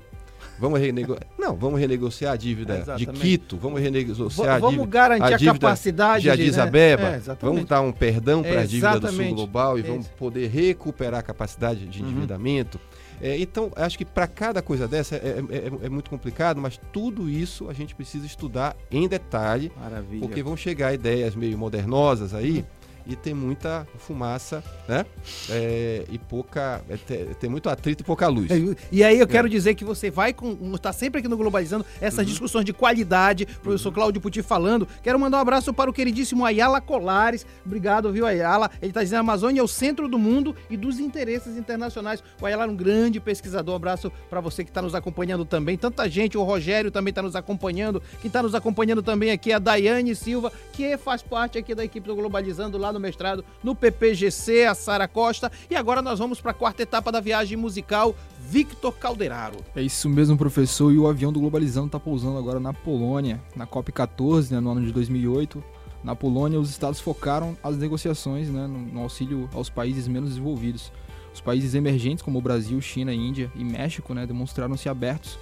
[0.59, 1.25] Vamos renegociar.
[1.39, 3.07] Não, vamos renegociar a dívida de.
[3.07, 4.91] Quito, vamos renegociar a vamos dívida.
[4.91, 6.63] garantir a, dívida capacidade de Addis né?
[6.63, 7.41] Abeba, É, exatamente.
[7.55, 10.05] vamos dar um perdão para a dívida do sul global e vamos.
[10.05, 10.11] Uhum.
[10.17, 12.79] poder recuperar a capacidade de endividamento.
[13.21, 16.79] É, então, acho que para cada coisa dessa é, é- é- é muito complicado, mas
[16.91, 20.19] tudo isso a gente precisa estudar em detalhe, Maravilha.
[20.21, 22.65] porque vão chegar ideias meio modernosas aí
[23.05, 25.05] e tem muita fumaça, né?
[25.49, 26.81] É, e pouca.
[26.89, 28.49] é, te- tem muito atrito e pouca luz.
[28.51, 28.55] É,
[28.91, 29.27] E aí eu É.
[29.27, 30.55] quero dizer que você vai com.
[30.77, 32.25] Tá sempre aqui no Globalizando essas Uhum.
[32.25, 34.87] discussões de qualidade, professor Cláudio Puti falando.
[35.03, 37.45] Quero mandar um abraço para o queridíssimo Ayala Colares.
[37.65, 38.69] Obrigado, viu, Ayala?
[38.81, 42.23] Ele está dizendo a Amazônia é o centro do mundo e dos interesses internacionais.
[42.41, 43.73] O Ayala é um grande pesquisador.
[43.73, 45.77] Um abraço para você que está nos acompanhando também.
[45.77, 48.01] Tanta gente, o Rogério também está nos acompanhando.
[48.21, 51.83] Quem está nos acompanhando também aqui é a Daiane Silva, que faz parte aqui da
[51.83, 55.51] equipe do Globalizando lá no mestrado no PPGC, a Sara Costa.
[55.69, 59.57] E agora nós vamos para a quarta etapa da viagem musical, Victor Calderaro.
[59.75, 60.91] É isso mesmo, professor.
[60.91, 64.81] E o avião do Globalizando está pousando agora na Polônia, na COP14, né, no ano
[64.81, 65.63] de 2008.
[66.03, 70.91] Na Polônia, os estados focaram as negociações né, no, auxílio aos países menos desenvolvidos.
[71.33, 75.37] Os países emergentes, como o Brasil, China, Índia e México, né, demonstraram-se abertos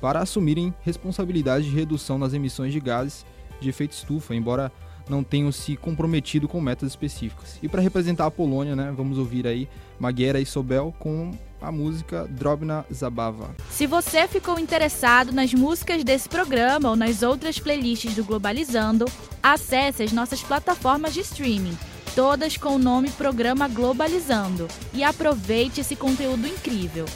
[0.00, 3.24] para assumirem responsabilidade de redução nas emissões de gases
[3.60, 4.70] de efeito estufa, embora
[5.08, 7.58] não tenham se comprometido com metas específicas.
[7.62, 12.26] E para representar a Polônia, né, vamos ouvir aí Maguera e Sobel com a música
[12.28, 13.54] Drobna Zabava.
[13.70, 19.06] Se você ficou interessado nas músicas desse programa ou nas outras playlists do Globalizando,
[19.42, 21.78] acesse as nossas plataformas de streaming,
[22.14, 27.06] todas com o nome Programa Globalizando, e aproveite esse conteúdo incrível.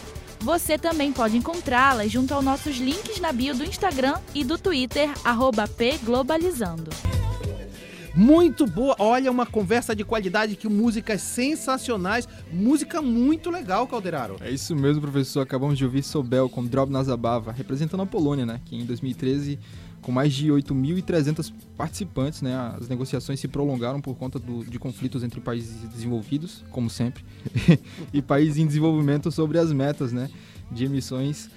[0.41, 5.11] Você também pode encontrá-las junto aos nossos links na bio do Instagram e do Twitter,
[5.77, 6.91] pglobalizando.
[8.17, 8.97] Muito boa.
[8.99, 12.27] Olha, uma conversa de qualidade que músicas sensacionais.
[12.51, 14.37] Música muito legal, Calderaro.
[14.41, 15.41] É isso mesmo, professor.
[15.43, 19.59] Acabamos de ouvir Sobel com Drobna Zabava, representando a Polônia, né, que em 2013
[20.01, 25.25] com mais de 8.300 participantes, né, as negociações se prolongaram por conta do- de conflitos
[25.25, 27.25] entre países desenvolvidos, como sempre,
[28.15, 30.31] e países em desenvolvimento sobre as metas né,
[30.71, 31.51] de emissões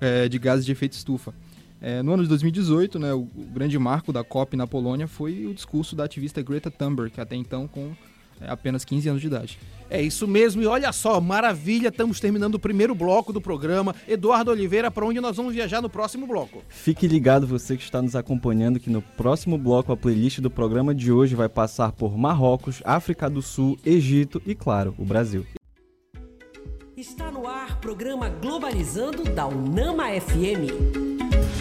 [0.00, 1.34] eh, de gases de efeito estufa.
[1.80, 5.46] Eh, no ano de 2018, né, o, o grande marco da COP na Polônia foi
[5.46, 7.92] o discurso da ativista Greta Thunberg, até então com
[8.40, 9.58] eh, apenas 15 anos de idade.
[9.90, 10.60] É isso mesmo.
[10.60, 11.88] E olha só, maravilha.
[11.88, 13.94] Estamos terminando o primeiro bloco do programa.
[14.06, 16.62] Eduardo Oliveira, para onde nós vamos viajar no próximo bloco?
[16.68, 20.94] Fique ligado você que está nos acompanhando que no próximo bloco a playlist do programa
[20.94, 25.46] de hoje vai passar por Marrocos, África do Sul, Egito e, claro, o Brasil.
[26.96, 31.07] Está no ar programa Globalizando da Unama FM.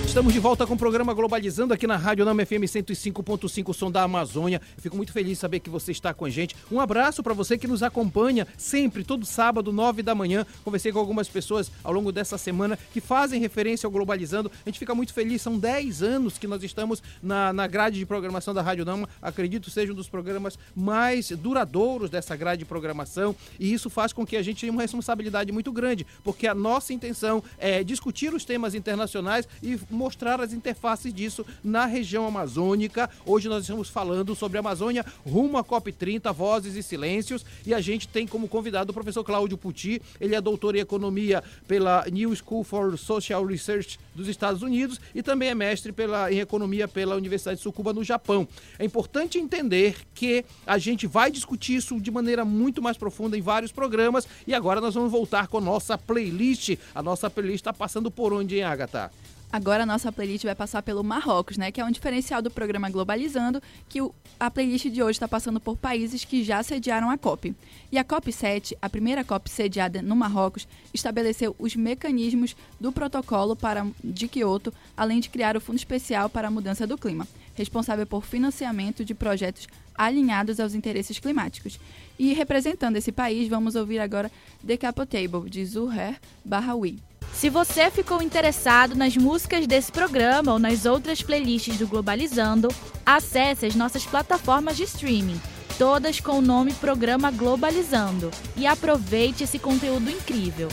[0.08, 4.02] Estamos de volta com o programa Globalizando aqui na Rádio Nama FM 105.5, som da
[4.04, 4.60] Amazônia.
[4.78, 6.56] Fico muito feliz de saber que você está com a gente.
[6.72, 10.46] Um abraço para você que nos acompanha sempre, todo sábado, 9 da manhã.
[10.64, 14.50] Conversei com algumas pessoas ao longo dessa semana que fazem referência ao Globalizando.
[14.66, 18.06] A gente fica muito feliz, são 10 anos que nós estamos na, na grade de
[18.06, 19.08] programação da Rádio Nama.
[19.22, 23.36] Acredito seja um dos programas mais duradouros dessa grade de programação.
[23.60, 26.92] E isso faz com que a gente tenha uma responsabilidade muito grande, porque a nossa
[26.92, 33.10] intenção é discutir os temas internacionais e mostrar as interfaces disso na região amazônica.
[33.26, 37.82] Hoje nós estamos falando sobre a Amazônia rumo à COP30, Vozes e Silêncios, e a
[37.82, 42.34] gente tem como convidado o professor Cláudio Puti, ele é doutor em economia pela New
[42.36, 47.16] School for Social Research dos Estados Unidos e também é mestre pela, em economia pela
[47.16, 48.48] Universidade de Tsukuba no Japão.
[48.78, 53.42] É importante entender que a gente vai discutir isso de maneira muito mais profunda em
[53.42, 56.78] vários programas e agora nós vamos voltar com a nossa playlist.
[56.94, 59.12] A nossa playlist está passando por onde, hein, Agatha?
[59.52, 61.72] Agora a nossa playlist vai passar pelo Marrocos, né?
[61.72, 65.60] Que é um diferencial do programa Globalizando, que o, a playlist de hoje está passando
[65.60, 67.56] por países que já sediaram a COP.
[67.90, 73.88] E a COP7, a primeira COP sediada no Marrocos, estabeleceu os mecanismos do protocolo para,
[74.04, 78.26] de Quioto, além de criar o Fundo Especial para a Mudança do Clima, responsável por
[78.26, 81.80] financiamento de projetos alinhados aos interesses climáticos.
[82.20, 84.30] E representando esse país, vamos ouvir agora
[84.62, 87.00] Decapotable, de Zuher Bahawi.
[87.34, 92.68] Se você ficou interessado nas músicas desse programa ou nas outras playlists do Globalizando,
[93.06, 95.40] acesse as nossas plataformas de streaming,
[95.78, 100.68] todas com o nome Programa Globalizando, e aproveite esse conteúdo incrível.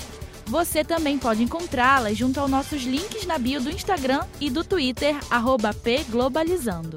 [0.46, 5.16] Você também pode encontrá-las junto aos nossos links na bio do Instagram e do Twitter,
[5.82, 6.96] pglobalizando.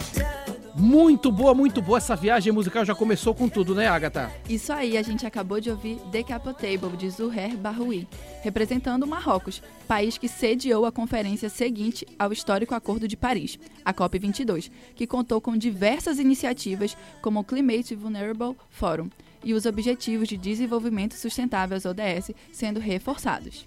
[0.77, 1.97] Muito boa, muito boa.
[1.97, 4.31] Essa viagem musical já começou com tudo, né, Agatha?
[4.47, 8.07] Isso aí, a gente acabou de ouvir Decapotable, de Zuher Bahoui,
[8.43, 13.91] representando o Marrocos, país que sediou a conferência seguinte ao histórico Acordo de Paris, a
[13.91, 19.09] COP22, que contou com diversas iniciativas como o Climate Vulnerable Forum
[19.43, 23.65] e os Objetivos de Desenvolvimento Sustentável, os ODS, sendo reforçados.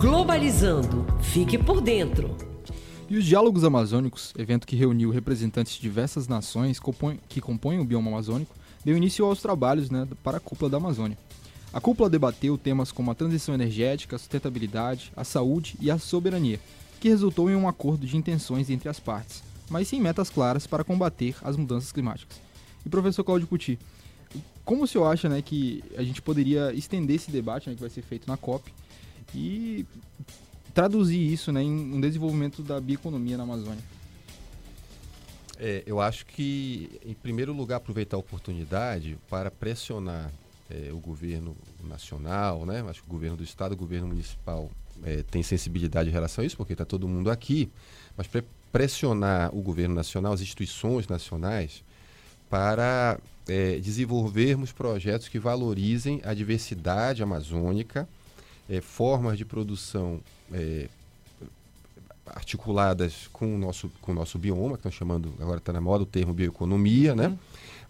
[0.00, 1.06] Globalizando.
[1.20, 2.51] Fique por dentro.
[3.12, 6.80] E os Diálogos Amazônicos, evento que reuniu representantes de diversas nações
[7.28, 11.18] que compõem o bioma amazônico, deu início aos trabalhos né, para a Cúpula da Amazônia.
[11.74, 16.58] A cúpula debateu temas como a transição energética, a sustentabilidade, a saúde e a soberania,
[17.02, 20.82] que resultou em um acordo de intenções entre as partes, mas sem metas claras para
[20.82, 22.40] combater as mudanças climáticas.
[22.82, 23.78] E professor Claudio Pucci,
[24.64, 27.90] como o senhor acha né, que a gente poderia estender esse debate né, que vai
[27.90, 28.72] ser feito na COP
[29.34, 29.84] e
[30.74, 33.82] traduzir isso né, em um desenvolvimento da bioeconomia na Amazônia?
[35.58, 40.30] É, eu acho que, em primeiro lugar, aproveitar a oportunidade para pressionar
[40.68, 42.84] é, o governo nacional, né?
[42.88, 44.70] Acho que o governo do estado, o governo municipal
[45.04, 47.70] é, tem sensibilidade em relação a isso, porque está todo mundo aqui,
[48.16, 51.84] mas pre pressionar o governo nacional, as instituições nacionais,
[52.48, 58.08] para é, desenvolvermos projetos que valorizem a diversidade amazônica,
[58.70, 60.20] é, formas de produção
[60.52, 60.88] é,
[62.26, 66.04] articuladas com o nosso, com o nosso bioma, que estão chamando, agora está na moda
[66.04, 67.28] o termo bioeconomia, né?
[67.28, 67.38] Uhum.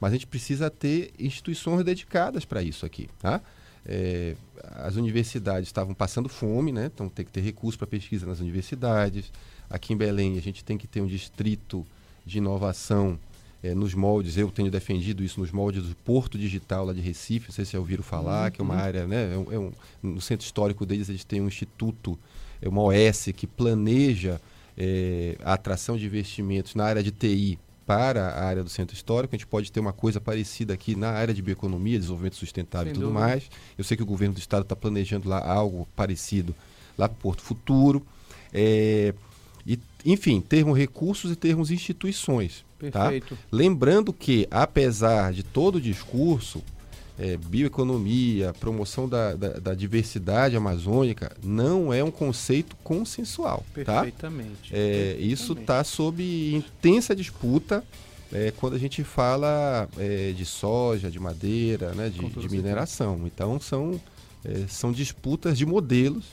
[0.01, 3.41] Mas a gente precisa ter instituições dedicadas para isso aqui, tá?
[3.85, 4.37] É,
[4.77, 6.91] as universidades estavam passando fome, né?
[6.93, 9.33] Então tem que ter recursos para pesquisa nas universidades.
[9.69, 11.87] Aqui em Belém a gente tem que ter um distrito
[12.25, 13.19] de inovação
[13.63, 17.47] é, nos moldes, eu tenho defendido isso nos moldes do Porto Digital lá de Recife,
[17.49, 18.51] não sei se já ouviram falar, uhum.
[18.51, 19.35] que é uma área, né?
[19.35, 19.73] É um, é um,
[20.03, 22.19] no centro histórico deles eles têm um instituto,
[22.69, 24.41] uma OS que planeja
[24.77, 29.35] é, a atração de investimentos na área de TI para a área do centro histórico.
[29.35, 32.93] A gente pode ter uma coisa parecida aqui na área de bioeconomia, desenvolvimento sustentável Sem
[32.93, 33.27] e tudo dúvida.
[33.27, 33.51] mais.
[33.77, 36.55] Eu sei que o governo do estado está planejando lá algo parecido
[36.97, 38.05] lá para o Porto Futuro.
[38.53, 39.15] É,
[39.67, 42.65] e, enfim, termos recursos e termos instituições.
[42.91, 43.11] Tá?
[43.11, 43.37] Perfeito.
[43.37, 43.43] Tá?
[43.51, 46.63] Lembrando que, apesar de todo o discurso,
[47.19, 53.65] é, bioeconomia, promoção da, da, da, diversidade amazônica, não é um conceito consensual.
[53.85, 54.03] Tá?
[54.03, 54.71] Perfeitamente.
[54.71, 54.77] Tá?
[54.77, 56.23] É, isso está sob
[56.55, 57.85] intensa disputa
[58.33, 63.21] é, quando a gente fala é, de soja, de madeira, né, de, de mineração.
[63.27, 64.01] Então são,
[64.45, 66.25] é, são disputas de modelos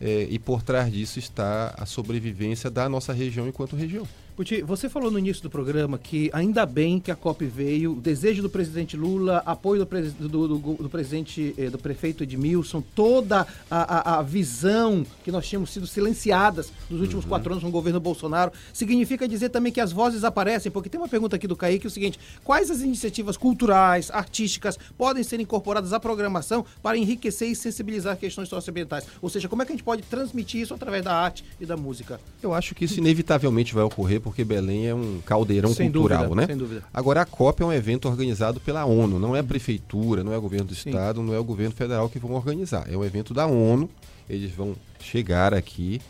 [0.00, 4.06] é, e por trás disso está a sobrevivência da nossa região enquanto região.
[4.36, 8.00] Puti, você falou no início do programa que ainda bem que a COP veio, o
[8.02, 13.46] desejo do presidente Lula, apoio do, do, do, do presidente, eh, do prefeito Edmilson, toda
[13.70, 17.30] a, a, a, visão que nós tínhamos sido silenciadas nos últimos uhum.
[17.30, 21.08] quatro anos no governo Bolsonaro, significa dizer também que as vozes aparecem, porque tem uma
[21.08, 25.94] pergunta aqui do Kaique, é o seguinte, quais as iniciativas culturais, artísticas, podem ser incorporadas
[25.94, 29.06] à programação para enriquecer e sensibilizar questões socioambientais?
[29.22, 31.74] Ou seja, como é que a gente pode transmitir isso através da arte e da
[31.74, 32.20] música?
[32.42, 36.40] Eu acho que isso inevitavelmente vai ocorrer, porque Belém é um caldeirão sem cultural, dúvida,
[36.40, 36.46] né?
[36.48, 36.82] Sem dúvida.
[36.92, 40.36] Agora a COP é um evento organizado pela ONU, não é a prefeitura, não é
[40.36, 40.90] o governo do Sim.
[40.90, 42.92] estado, não é o governo federal que vão organizar.
[42.92, 43.88] É um evento da ONU,
[44.28, 46.02] eles vão chegar aqui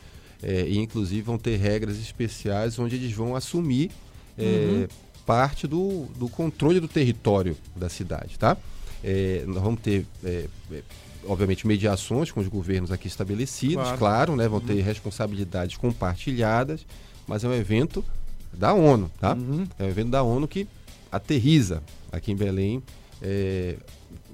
[0.43, 3.91] é, e inclusive vão ter regras especiais onde eles vão assumir
[4.39, 4.87] é, uhum.
[5.27, 8.57] parte do, do controle do território da cidade, tá?
[9.05, 10.83] É, nós vamos ter é, é,
[11.27, 14.49] obviamente, mediações com os governos aqui estabelecidos, claro, claro né?
[14.49, 16.87] Vão ter responsabilidades compartilhadas,
[17.27, 18.05] mas é um evento
[18.53, 19.35] da ONU, tá?
[19.35, 19.67] Uhum.
[19.79, 20.67] É um evento da ONU que
[21.11, 22.83] aterriza aqui em Belém.
[23.21, 23.77] É,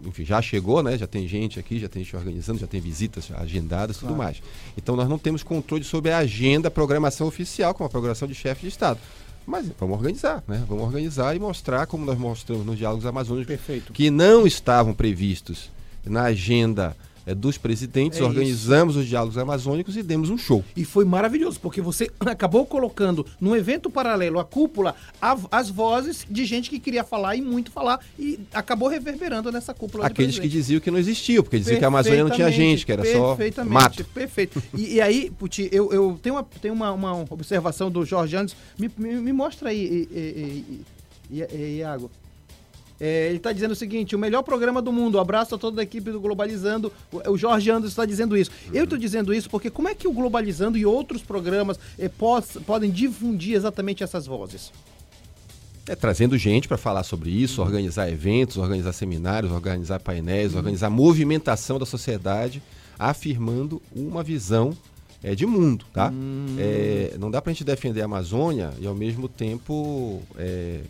[0.04, 0.96] enfim, já chegou, né?
[0.98, 4.22] Já tem gente aqui, já tem gente organizando, já tem visitas agendadas, tudo claro.
[4.22, 4.42] mais.
[4.76, 8.34] Então nós não temos controle sobre a agenda, a programação oficial, como a programação de
[8.34, 8.98] chefe de Estado.
[9.46, 10.64] Mas vamos organizar, né?
[10.68, 13.92] Vamos organizar e mostrar, como nós mostramos nos diálogos amazônicos, Perfeito.
[13.92, 15.70] que não estavam previstos
[16.04, 19.02] na agenda é, dos presidentes, é organizamos isso.
[19.02, 20.64] os diálogos amazônicos e demos um show.
[20.76, 26.26] E foi maravilhoso, porque você acabou colocando num evento paralelo a cúpula a, as vozes
[26.28, 30.06] de gente que queria falar e muito falar e acabou reverberando nessa cúpula.
[30.06, 32.92] Aqueles que diziam que não existia, porque diziam que a Amazônia não tinha gente, que
[32.92, 34.04] era só mato.
[34.04, 34.62] Perfeito.
[34.76, 38.56] E, e aí, Puti, eu, eu tenho, uma, tenho uma, uma observação do Jorge Andes,
[38.78, 40.78] me, me, me mostra aí,
[41.30, 42.10] Iago.
[43.02, 45.18] É, ele está dizendo o seguinte: o melhor programa do mundo.
[45.18, 46.92] abraço a toda a equipe do Globalizando.
[47.10, 48.52] O, o Jorge Anderson está dizendo isso.
[48.68, 48.74] Uhum.
[48.74, 52.58] Eu estou dizendo isso porque como é que o Globalizando e outros programas é, pos,
[52.64, 54.70] podem difundir exatamente essas vozes?
[55.88, 57.66] É, trazendo gente para falar sobre isso, uhum.
[57.66, 60.58] organizar eventos, organizar seminários, organizar painéis, uhum.
[60.58, 62.62] organizar movimentação da sociedade,
[62.96, 64.76] afirmando uma visão
[65.24, 66.10] é, de mundo, tá?
[66.10, 66.54] Uhum.
[66.56, 70.82] É, não dá para a gente defender a Amazônia e ao mesmo tempo é,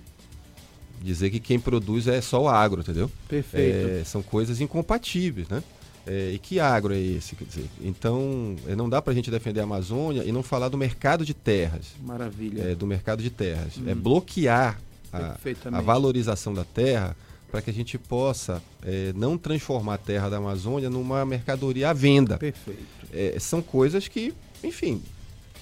[1.03, 3.11] dizer que quem produz é só o agro, entendeu?
[3.29, 4.01] Perfeito.
[4.01, 5.63] É, são coisas incompatíveis, né?
[6.07, 7.37] É, e que agro é esse?
[7.37, 10.69] Quer dizer, então, é, não dá para a gente defender a Amazônia e não falar
[10.69, 11.93] do mercado de terras.
[12.03, 12.63] Maravilha.
[12.63, 13.75] É, do mercado de terras.
[13.87, 14.81] É bloquear
[15.13, 15.37] a,
[15.73, 17.17] a valorização da terra
[17.53, 21.93] para que a gente possa é, não transformar a terra da Amazônia numa mercadoria à
[21.93, 22.39] venda.
[22.39, 22.81] Perfeito.
[23.13, 24.35] É, são coisas que,
[24.65, 25.03] enfim,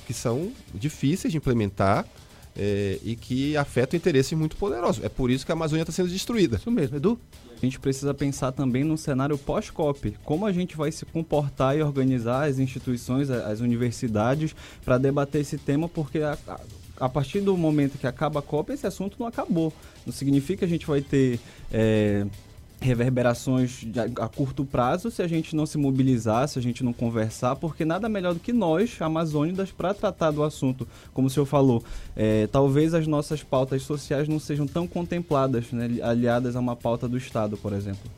[0.06, 2.06] que são difíceis de implementar
[2.56, 5.04] é, e que afeta interesses muito poderosos.
[5.04, 6.56] É por isso que a Amazônia está sendo destruída.
[6.56, 7.18] Isso mesmo, Edu.
[7.62, 10.16] A gente precisa pensar também no cenário pós-COP.
[10.24, 15.58] Como a gente vai se comportar e organizar as instituições, as universidades, para debater esse
[15.58, 16.60] tema, porque a, a,
[16.98, 19.72] a, partir do momento que acaba a COP, esse assunto não acabou.
[20.06, 21.38] Não significa que a gente vai ter.
[21.70, 22.26] É,
[22.80, 23.84] reverberações
[24.18, 27.84] a curto prazo se a gente não se mobilizar, se a gente não conversar, porque
[27.84, 30.88] nada melhor do que nós, amazônidas, para tratar do assunto.
[31.12, 31.84] Como o senhor falou,
[32.16, 37.06] é, talvez as nossas pautas sociais não sejam tão contempladas, né, aliadas a uma pauta
[37.06, 38.10] do Estado, por exemplo.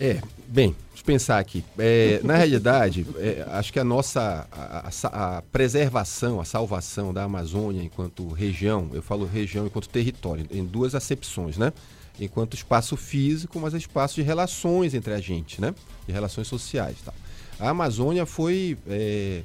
[0.00, 1.64] É, bem, deixa eu pensar aqui.
[1.78, 7.22] É, na realidade, é, acho que a nossa a, a, a, preservação, a salvação da
[7.22, 11.72] Amazônia enquanto região, eu falo região enquanto território, em duas acepções, né?
[12.20, 15.74] Enquanto espaço físico, mas é espaço de relações entre a gente, né?
[16.06, 16.96] De relações sociais.
[17.04, 17.12] Tá?
[17.58, 19.42] A Amazônia foi é,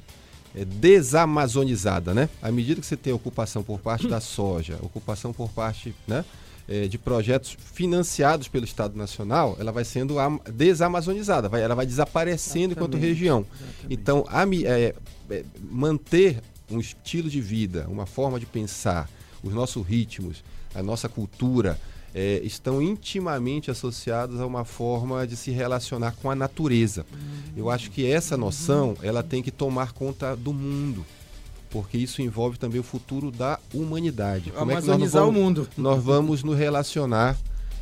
[0.54, 2.28] é, desamazonizada, né?
[2.42, 6.24] À medida que você tem ocupação por parte da soja, ocupação por parte né,
[6.68, 10.16] é, de projetos financiados pelo Estado Nacional, ela vai sendo
[10.52, 13.46] desamazonizada, vai, ela vai desaparecendo exatamente, enquanto região.
[13.52, 13.86] Exatamente.
[13.90, 14.94] Então, a, é,
[15.30, 19.08] é, manter um estilo de vida, uma forma de pensar,
[19.42, 21.78] os nossos ritmos, a nossa cultura,
[22.14, 27.06] é, estão intimamente associados a uma forma de se relacionar com a natureza.
[27.56, 31.04] Eu acho que essa noção ela tem que tomar conta do mundo
[31.70, 34.50] porque isso envolve também o futuro da humanidade.
[34.50, 35.68] Como é que nós vamos, o mundo.
[35.76, 37.38] Nós vamos nos relacionar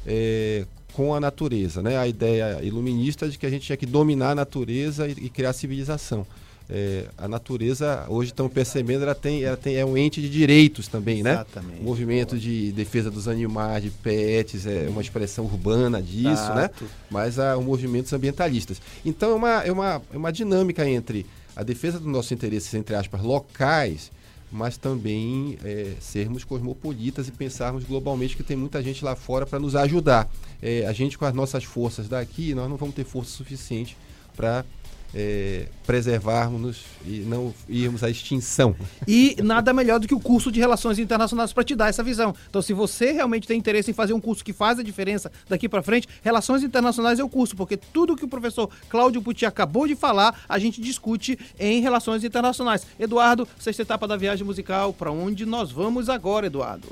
[0.07, 1.97] é, com a natureza, né?
[1.97, 5.55] A ideia iluminista de que a gente tinha que dominar a natureza e, e criar
[5.55, 6.27] civilização
[6.71, 10.87] é, a natureza hoje estão percebendo ela tem ela tem é um ente de direitos
[10.87, 11.81] também né Exatamente.
[11.81, 16.69] o movimento de defesa dos animais de pets é uma expressão urbana disso né
[17.11, 21.25] mas há movimentos ambientalistas então é uma, é uma é uma dinâmica entre
[21.57, 24.11] a defesa dos nossos interesses entre aspas locais
[24.51, 29.59] mas também é, sermos cosmopolitas e pensarmos globalmente que tem muita gente lá fora para
[29.59, 30.27] nos ajudar.
[30.63, 33.95] É, a gente com as nossas forças daqui, nós não vamos ter força suficiente
[34.35, 34.65] para
[35.15, 38.75] é, preservarmos e não irmos à extinção.
[39.07, 42.35] E nada melhor do que o curso de Relações Internacionais para te dar essa visão.
[42.49, 45.69] Então, se você realmente tem interesse em fazer um curso que faz a diferença daqui
[45.69, 49.87] para frente, Relações Internacionais é o curso, porque tudo que o professor Cláudio Puti acabou
[49.87, 52.87] de falar, a gente discute em Relações Internacionais.
[52.99, 56.89] Eduardo, sexta etapa da viagem musical, para onde nós vamos agora, Eduardo?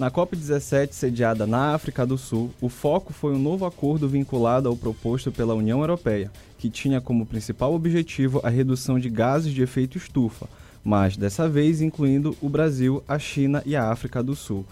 [0.00, 4.74] Na COP17, sediada na África do Sul, o foco foi um novo acordo vinculado ao
[4.74, 9.96] proposto pela União Europeia, que tinha como principal objetivo a redução de gases de efeito
[9.96, 10.46] estufa,
[10.84, 14.66] mas dessa vez incluindo o Brasil, a China e a África do Sul.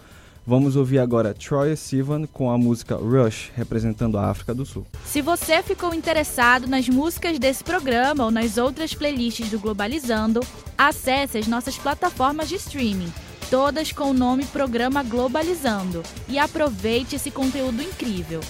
[0.45, 4.85] Vamos ouvir agora Troy Sivan com a música Rush, representando a África do Sul.
[5.03, 10.41] Se você ficou interessado nas músicas desse programa ou nas outras playlists do Globalizando,
[10.77, 13.11] acesse as nossas plataformas de streaming
[13.49, 18.41] todas com o nome Programa Globalizando, e aproveite esse conteúdo incrível.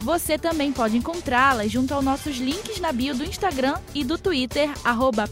[0.00, 4.70] Você também pode encontrá-las junto aos nossos links na bio do Instagram e do Twitter,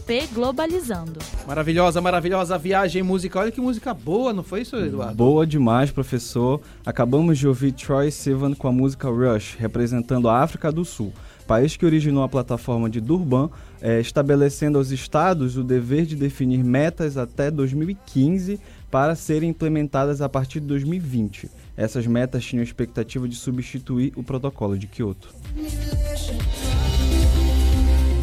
[0.05, 1.19] pglobalizando.
[1.47, 3.43] Maravilhosa, maravilhosa viagem musical.
[3.43, 5.15] Olha que música boa, não foi isso, Eduardo?
[5.15, 6.61] Boa demais, professor.
[6.85, 11.13] Acabamos de ouvir Troy Sivan com a música Rush, representando a África do Sul
[11.47, 13.49] país que originou a plataforma de Durban,
[13.81, 18.59] é, estabelecendo aos estados o dever de definir metas até 2015
[18.91, 21.49] para serem implementadas a partir de 2020.
[21.77, 25.29] Essas metas tinham a expectativa de substituir o protocolo de Kyoto.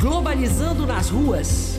[0.00, 1.78] Globalizando nas ruas.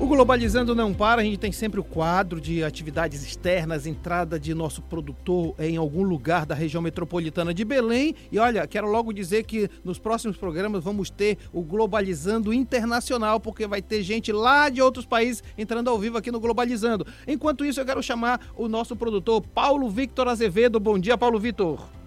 [0.00, 4.54] O Globalizando não para, a gente tem sempre o quadro de atividades externas, entrada de
[4.54, 8.14] nosso produtor em algum lugar da região metropolitana de Belém.
[8.30, 13.66] E olha, quero logo dizer que nos próximos programas vamos ter o Globalizando Internacional, porque
[13.66, 17.04] vai ter gente lá de outros países entrando ao vivo aqui no Globalizando.
[17.26, 20.78] Enquanto isso, eu quero chamar o nosso produtor Paulo Victor Azevedo.
[20.78, 21.97] Bom dia, Paulo Victor.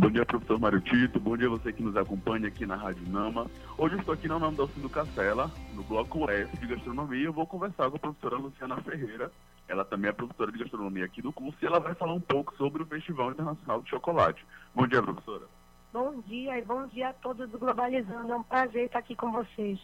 [0.00, 1.20] Bom dia, professor Mário Tito.
[1.20, 3.46] Bom dia você que nos acompanha aqui na Rádio Nama.
[3.76, 7.26] Hoje eu estou aqui na Nama do Castela, no bloco F de gastronomia.
[7.26, 9.30] Eu vou conversar com a professora Luciana Ferreira.
[9.68, 12.56] Ela também é professora de gastronomia aqui do curso e ela vai falar um pouco
[12.56, 14.42] sobre o Festival Internacional de Chocolate.
[14.74, 15.44] Bom dia, professora.
[15.92, 18.32] Bom dia e bom dia a todos do Globalizando.
[18.32, 19.78] É um prazer estar aqui com vocês.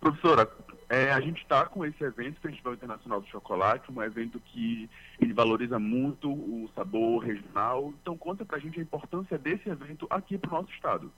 [0.00, 0.48] Professora,
[0.92, 5.32] é, a gente está com esse evento, Festival Internacional do Chocolate, um evento que ele
[5.32, 7.94] valoriza muito o sabor regional.
[8.02, 11.10] Então, conta para a gente a importância desse evento aqui para o nosso estado.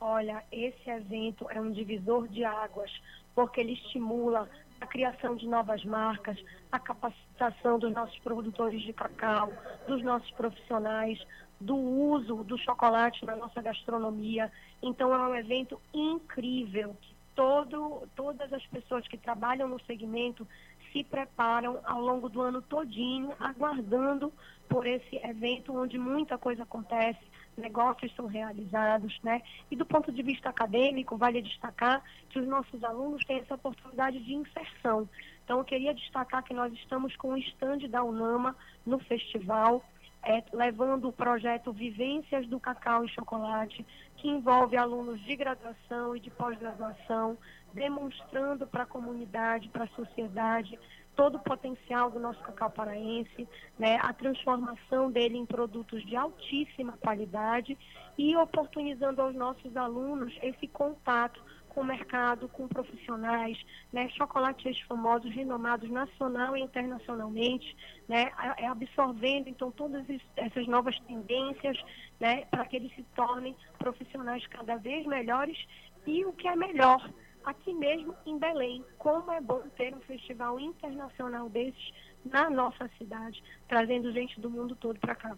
[0.00, 2.90] Olha, esse evento é um divisor de águas,
[3.36, 4.50] porque ele estimula
[4.80, 6.36] a criação de novas marcas,
[6.72, 9.52] a capacitação dos nossos produtores de cacau,
[9.86, 11.24] dos nossos profissionais,
[11.60, 14.50] do uso do chocolate na nossa gastronomia.
[14.82, 20.46] Então, é um evento incrível que todo, todas as pessoas que trabalham no segmento
[20.92, 24.32] se preparam ao longo do ano todinho, aguardando
[24.68, 27.18] por esse evento onde muita coisa acontece,
[27.56, 29.42] negócios são realizados, né?
[29.70, 34.20] E do ponto de vista acadêmico, vale destacar que os nossos alunos têm essa oportunidade
[34.20, 35.08] de inserção.
[35.44, 38.56] Então, eu queria destacar que nós estamos com o estande da UNAMA
[38.86, 39.84] no festival,
[40.24, 43.84] é, levando o projeto Vivências do Cacau e Chocolate,
[44.16, 47.36] que envolve alunos de graduação e de pós-graduação,
[47.72, 50.78] demonstrando para a comunidade, para a sociedade,
[51.14, 53.48] todo o potencial do nosso cacau paraense,
[53.78, 57.78] né, a transformação dele em produtos de altíssima qualidade
[58.18, 61.40] e oportunizando aos nossos alunos esse contato
[61.74, 63.58] com o mercado, com profissionais,
[63.92, 67.76] né, chocolatiers famosos, renomados nacional e internacionalmente,
[68.08, 70.04] né, é absorvendo então todas
[70.36, 71.76] essas novas tendências,
[72.20, 75.58] né, para que eles se tornem profissionais cada vez melhores
[76.06, 77.10] e o que é melhor,
[77.44, 81.92] aqui mesmo em Belém, como é bom ter um festival internacional desses
[82.24, 85.36] na nossa cidade, trazendo gente do mundo todo para cá.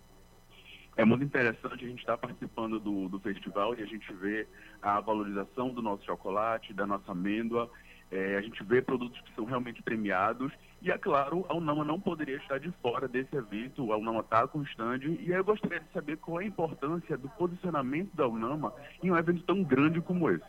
[0.97, 4.49] É muito interessante a gente estar participando do, do festival e a gente vê
[4.81, 7.71] a valorização do nosso chocolate, da nossa amêndoa.
[8.11, 10.51] É, a gente vê produtos que são realmente premiados.
[10.81, 13.93] E, é claro, a Unama não poderia estar de fora desse evento.
[13.93, 15.01] A Unama está com o stand.
[15.21, 18.73] E eu gostaria de saber qual é a importância do posicionamento da Unama
[19.03, 20.47] em um evento tão grande como esse.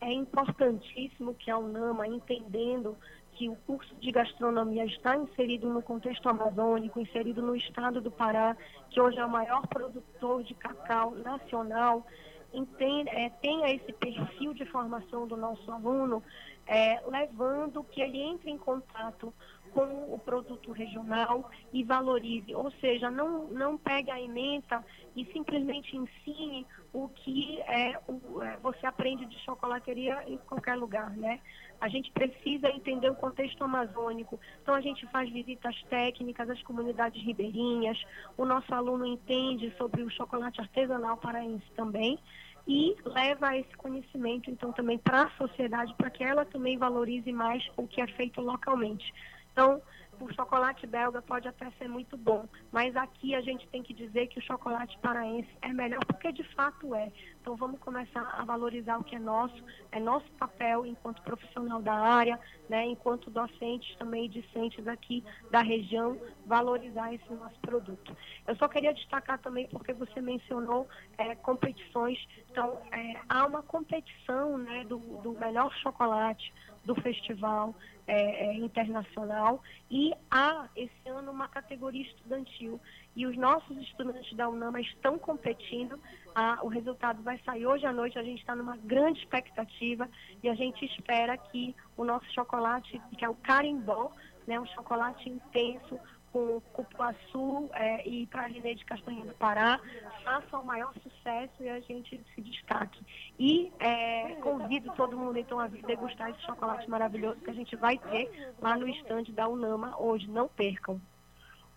[0.00, 2.96] É importantíssimo que a Unama, entendendo
[3.42, 8.56] que o curso de gastronomia está inserido no contexto amazônico, inserido no estado do Pará,
[8.88, 12.06] que hoje é o maior produtor de cacau nacional,
[12.54, 16.22] entende, é, tenha esse perfil de formação do nosso aluno,
[16.68, 19.34] é, levando que ele entre em contato
[19.72, 24.84] com o produto regional e valorize, ou seja, não, não pegue a ementa
[25.16, 31.10] e simplesmente ensine o que é, o, é, você aprende de chocolateria em qualquer lugar,
[31.16, 31.40] né?
[31.80, 34.38] A gente precisa entender o contexto amazônico.
[34.62, 38.00] Então, a gente faz visitas técnicas às comunidades ribeirinhas.
[38.36, 42.18] O nosso aluno entende sobre o chocolate artesanal paraense também
[42.66, 47.68] e leva esse conhecimento, então, também para a sociedade, para que ela também valorize mais
[47.76, 49.12] o que é feito localmente.
[49.52, 49.82] Então,
[50.20, 54.28] o chocolate belga pode até ser muito bom, mas aqui a gente tem que dizer
[54.28, 57.10] que o chocolate paraense é melhor, porque de fato é.
[57.40, 61.94] Então vamos começar a valorizar o que é nosso, é nosso papel enquanto profissional da
[61.94, 62.38] área,
[62.68, 68.16] né, enquanto docentes também discentes aqui da região, valorizar esse nosso produto.
[68.46, 70.86] Eu só queria destacar também, porque você mencionou
[71.18, 72.18] é, competições,
[72.50, 76.52] então é, há uma competição né, do, do melhor chocolate,
[76.84, 77.74] do festival
[78.06, 82.80] é, é, internacional e há esse ano uma categoria estudantil
[83.14, 86.00] e os nossos estudantes da UNAMA estão competindo.
[86.34, 88.18] Ah, o resultado vai sair hoje à noite.
[88.18, 90.08] A gente está numa grande expectativa
[90.42, 94.10] e a gente espera que o nosso chocolate, que é o carimbó,
[94.46, 95.98] né, um chocolate intenso,
[96.32, 99.78] com Cupuaçu é, e Pralinê de Castanha do Pará,
[100.24, 103.00] faça o maior sucesso e a gente se destaque.
[103.38, 107.76] E é, convido todo mundo então a vir degustar esse chocolate maravilhoso que a gente
[107.76, 110.28] vai ter lá no estande da Unama hoje.
[110.28, 111.00] Não percam.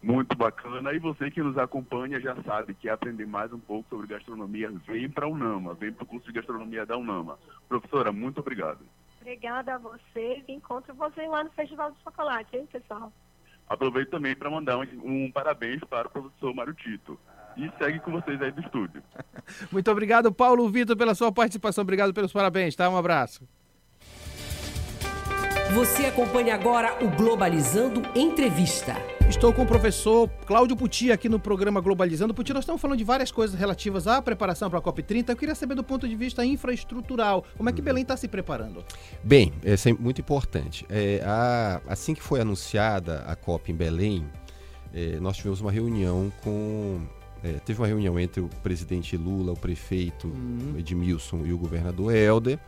[0.01, 0.93] Muito bacana.
[0.93, 5.09] E você que nos acompanha já sabe que aprender mais um pouco sobre gastronomia, vem
[5.09, 7.39] para a Unama, vem para o curso de gastronomia da Unama.
[7.67, 8.85] Professora, muito obrigado.
[9.19, 13.11] Obrigada a você e encontro você lá no Festival do Chocolate, hein, pessoal?
[13.67, 17.19] Aproveito também para mandar um, um, parabéns para o professor Mário Tito.
[17.57, 19.01] E segue com vocês aí do estúdio.
[19.71, 21.81] Muito obrigado, Paulo Vitor, pela sua participação.
[21.83, 22.89] Obrigado pelos parabéns, tá?
[22.89, 23.47] Um abraço.
[25.73, 29.14] Você acompanha agora o Globalizando Entrevista.
[29.27, 32.33] Estou com o professor Cláudio Puti aqui no programa Globalizando.
[32.33, 35.29] Puti, nós estamos falando de várias coisas relativas à preparação para a COP30.
[35.29, 37.85] Eu queria saber do ponto de vista infraestrutural, como é que uhum.
[37.85, 38.85] Belém está se preparando?
[39.23, 40.85] Bem, é muito importante.
[40.89, 44.25] É, a, assim que foi anunciada a COP em Belém,
[44.93, 47.01] é, nós tivemos uma reunião com
[47.43, 50.75] é, teve uma reunião entre o presidente Lula, o prefeito uhum.
[50.77, 52.59] Edmilson e o governador Helder.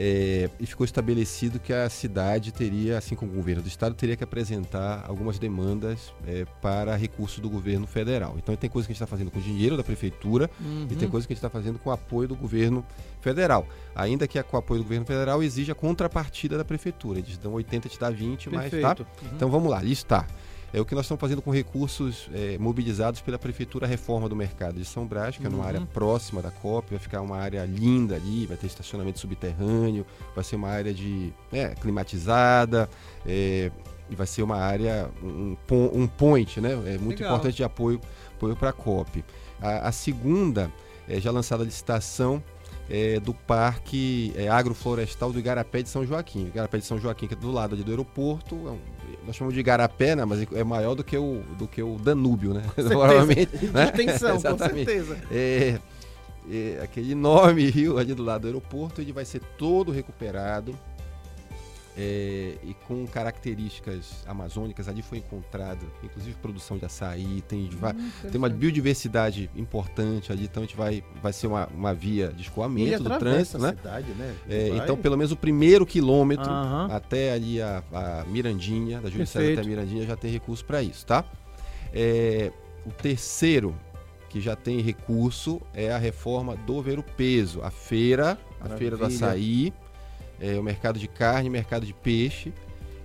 [0.00, 4.16] É, e ficou estabelecido que a cidade teria, assim como o governo do estado, teria
[4.16, 8.36] que apresentar algumas demandas é, para recurso do governo federal.
[8.38, 10.86] Então tem coisa que a gente está fazendo com dinheiro da prefeitura uhum.
[10.88, 11.10] e tem uhum.
[11.10, 12.86] coisa que a gente está fazendo com apoio do governo
[13.20, 13.66] federal.
[13.92, 17.18] Ainda que a, com apoio do governo federal exija a contrapartida da prefeitura.
[17.18, 18.80] Eles dão 80, te dá 20, Perfeito.
[18.80, 19.02] mas tá.
[19.02, 19.28] Uhum.
[19.34, 20.24] Então vamos lá, está
[20.72, 24.74] é o que nós estamos fazendo com recursos é, mobilizados pela Prefeitura Reforma do Mercado
[24.74, 25.48] de São Brás, que uhum.
[25.48, 29.18] é numa área próxima da COP, vai ficar uma área linda ali, vai ter estacionamento
[29.18, 30.04] subterrâneo,
[30.34, 32.88] vai ser uma área de é, climatizada,
[33.26, 33.70] é,
[34.10, 36.72] e vai ser uma área, um, um point, né?
[36.86, 37.34] É muito Legal.
[37.34, 38.00] importante de apoio,
[38.34, 39.24] apoio para a COP.
[39.60, 40.72] A, a segunda,
[41.06, 42.42] é, já lançada a licitação,
[42.88, 46.44] é, do Parque é, Agroflorestal do Igarapé de São Joaquim.
[46.44, 48.78] O Igarapé de São Joaquim, que é do lado ali do aeroporto, é um,
[49.26, 52.54] nós chamamos de Igarapé, né, mas é maior do que o, do que o Danúbio,
[52.54, 52.62] né?
[52.74, 53.50] Provavelmente.
[53.72, 53.84] né?
[53.84, 55.18] Extensão, com certeza.
[55.30, 55.78] É,
[56.50, 60.74] é, aquele enorme rio ali do lado do aeroporto, ele vai ser todo recuperado
[61.98, 64.88] é, e com características amazônicas.
[64.88, 70.62] Ali foi encontrado, inclusive produção de açaí, tem, hum, tem uma biodiversidade importante ali, então
[70.62, 73.70] a gente vai, vai ser uma, uma via de escoamento do trânsito, né?
[73.70, 74.34] Cidade, né?
[74.48, 76.48] É, então, pelo menos o primeiro quilômetro
[76.90, 80.80] até ali a, a, Mirandinha, da Júlio César até a Mirandinha, já tem recurso para
[80.80, 81.24] isso, tá?
[81.92, 82.52] É,
[82.86, 83.74] o terceiro
[84.28, 88.96] que já tem recurso é a reforma do Ver o Peso, a feira, a feira
[88.96, 89.72] do açaí
[90.40, 92.52] é, o mercado de carne, mercado de peixe,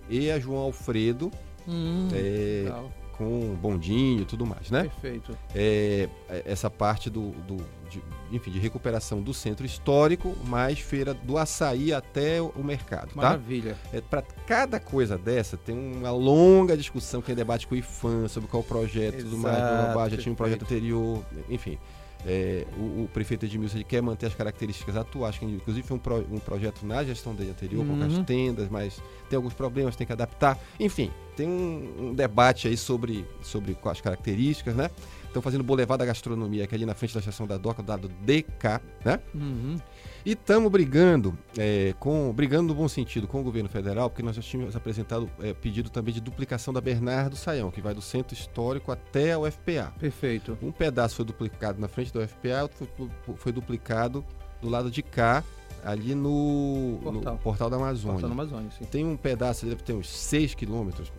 [0.09, 1.31] e a João Alfredo,
[1.67, 2.71] hum, é,
[3.17, 4.83] com bondinho e tudo mais, né?
[4.83, 5.37] Perfeito.
[5.55, 7.57] É, é, essa parte do, do
[7.89, 13.15] de, enfim, de recuperação do centro histórico, mais feira do açaí até o mercado, tá?
[13.15, 13.77] Maravilha.
[13.93, 18.27] É, Para cada coisa dessa, tem uma longa discussão, que é debate com o IFAM
[18.27, 21.77] sobre qual projeto, Exato, tudo mais, já tinha um projeto anterior, enfim.
[22.25, 26.25] É, o, o, prefeito Edmilson quer manter as características atuais, que inclusive foi um, pro,
[26.31, 27.99] um projeto na gestão dele anterior, uhum.
[27.99, 30.57] com as tendas, mas tem alguns problemas, tem que adaptar.
[30.79, 34.89] Enfim, tem um, um debate aí sobre, sobre as características, né?
[35.25, 37.81] Estão fazendo o Boulevard da Gastronomia, que é ali na frente da estação da DOCA,
[37.81, 39.19] do lado DK, né?
[39.33, 39.77] Uhum.
[40.25, 44.35] E estamos brigando, é, com, brigando no bom sentido com o governo federal, porque nós
[44.37, 48.33] já tínhamos apresentado é, pedido também de duplicação da Bernardo Saião, que vai do centro
[48.33, 49.93] histórico até o FPA.
[49.99, 50.57] Perfeito.
[50.61, 54.23] Um pedaço foi duplicado na frente do FPA, outro foi, foi duplicado
[54.61, 55.43] do lado de cá,
[55.83, 58.21] ali no portal, no portal da Amazônia.
[58.21, 58.69] Portal da Amazônia.
[58.89, 61.11] Tem um pedaço, deve ter uns 6 quilômetros,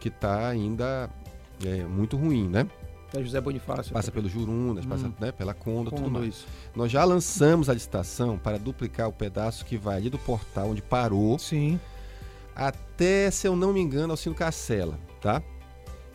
[0.00, 1.10] que está ainda
[1.66, 2.66] é, muito ruim, né?
[3.14, 3.92] É José Bonifácio.
[3.92, 4.88] Passa pelo Jurunas, hum.
[4.88, 6.26] passa né, pela Conda, tudo mais.
[6.26, 6.46] Isso.
[6.76, 10.82] Nós já lançamos a licitação para duplicar o pedaço que vai ali do portal onde
[10.82, 11.38] parou.
[11.38, 11.80] Sim.
[12.54, 15.42] Até, se eu não me engano, Alcindo Cacela, tá?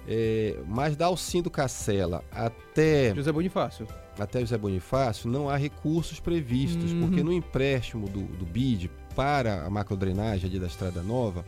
[0.07, 3.15] É, mas da Alcindo Cacela até.
[3.15, 3.87] José Bonifácio.
[4.19, 7.01] Até José Bonifácio, não há recursos previstos, uhum.
[7.01, 11.43] porque no empréstimo do, do BID para a macrodrenagem ali da Estrada Nova,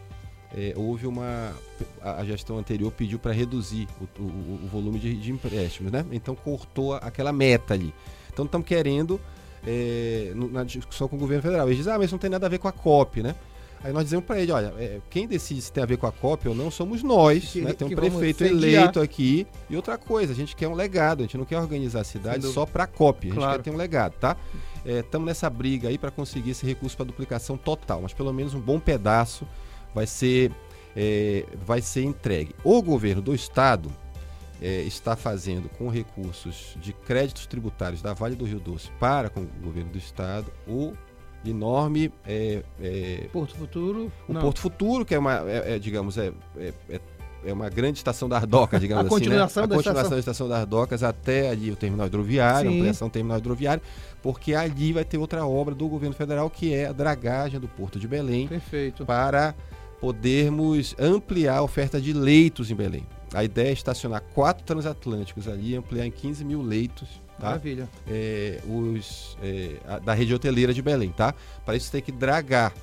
[0.56, 1.54] é, houve uma.
[2.02, 6.06] A, gestão anterior pediu para reduzir o, o, o volume de, de, empréstimos, né?
[6.14, 7.94] Então cortou aquela meta ali.
[8.32, 9.20] Então estamos querendo,
[9.68, 11.68] é, na discussão com o governo federal.
[11.68, 13.36] Eles dizem, ah, mas isso não tem nada a ver com a COP, né?
[13.84, 16.12] Aí nós dizemos para ele, olha, é, quem decide se tem a ver com a
[16.12, 17.74] COP ou não somos nós, que, né?
[17.74, 19.46] Tem um prefeito eleito aqui.
[19.70, 22.48] E outra coisa, a gente quer um legado, a gente não quer organizar a cidade
[22.48, 23.58] só para a COP, a gente claro.
[23.58, 24.38] quer ter um legado, tá?
[24.86, 28.54] Estamos é, nessa briga aí para conseguir esse recurso para duplicação total, mas pelo menos
[28.54, 29.46] um bom pedaço
[29.96, 30.52] vai ser,
[30.96, 32.54] é, vai ser entregue.
[32.64, 33.90] O governo do estado
[34.62, 39.42] é, está fazendo com recursos de créditos tributários da Vale do Rio Doce para com
[39.42, 40.94] o governo do estado o
[41.46, 42.64] enorme é,
[43.32, 44.12] Porto Futuro.
[44.28, 44.42] O não.
[44.42, 47.00] Porto Futuro, que é uma, é, é digamos, é, é,
[47.46, 49.16] é uma grande estação da Ardoca, digamos A assim.
[49.16, 49.68] continuação né?
[49.68, 50.16] da A continuação estação.
[50.16, 52.78] da estação da Ardocas até ali o terminal hidroviário, Sim.
[52.78, 53.84] ampliação do terminal hidroviário,
[54.22, 58.00] porque ali vai ter outra obra do governo federal que é a dragagem do Porto
[58.00, 59.06] de Belém Perfeito.
[59.06, 59.54] para
[60.02, 63.06] podermos ampliar a oferta de leitos em Belém.
[63.34, 67.08] A ideia é estacionar quatro transatlânticos ali e ampliar em 15 mil leitos,
[67.40, 67.48] tá?
[67.48, 67.90] Maravilha.
[68.08, 71.34] É, os, é, a- da rede hoteleira de Belém, tá?
[71.66, 72.74] Para isso tem que dragar,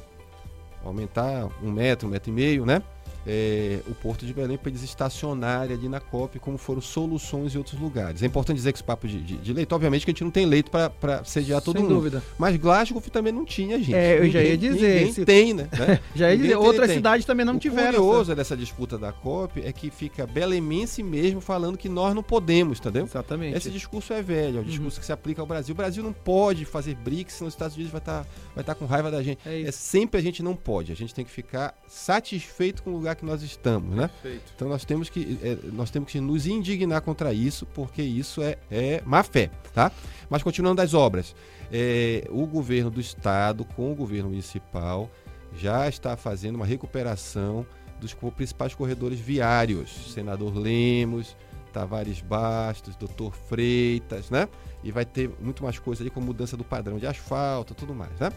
[0.85, 2.83] aumentar um metro, um metro e meio, né?
[3.27, 7.59] É, o Porto de Belém para eles estacionarem ali na COP, como foram soluções em
[7.59, 8.23] outros lugares.
[8.23, 10.31] É importante dizer que esse papo de, de- de leito, obviamente que a gente não
[10.31, 11.95] tem leito para sediar todo Sem mundo.
[11.95, 12.23] dúvida.
[12.39, 13.95] Mas Glasgow também não tinha, gente.
[13.95, 15.69] É, eu já ia Ninguém- dizer, Ninguém se- tem, né?
[16.17, 17.99] Já ia Ninguém dizer, outras cidades também não o tiveram.
[18.01, 22.79] curioso dessa disputa da COP é que fica belemense mesmo falando que nós não podemos,
[22.79, 23.05] entendeu?
[23.05, 23.57] Exatamente.
[23.57, 25.73] Esse discurso é velho, é o discurso que se aplica ao Brasil.
[25.73, 28.85] O Brasil não pode fazer BRICS, senão os Estados Unidos vai estar vai tá com
[28.87, 29.39] raiva da gente.
[29.47, 29.69] É isso.
[29.69, 33.12] É sempre a gente não pode, a gente tem que ficar satisfeito com o lugar
[33.15, 34.09] que nós estamos, né?
[34.09, 34.53] Perfeito.
[34.55, 38.57] Então nós temos que, é, nós temos que nos indignar contra isso, porque isso é,
[38.71, 39.91] é má fé, tá?
[40.29, 41.35] Mas continuando das obras,
[41.73, 45.11] é, o governo do estado com o governo municipal
[45.57, 47.67] já está fazendo uma recuperação
[48.01, 51.37] dos principais corredores viários, Senador Lemos,
[51.73, 54.49] Tavares Bastos, Doutor Freitas, né?
[54.83, 58.13] E vai ter muito mais coisa ali com mudança do padrão de asfalto, tudo mais,
[58.19, 58.31] né?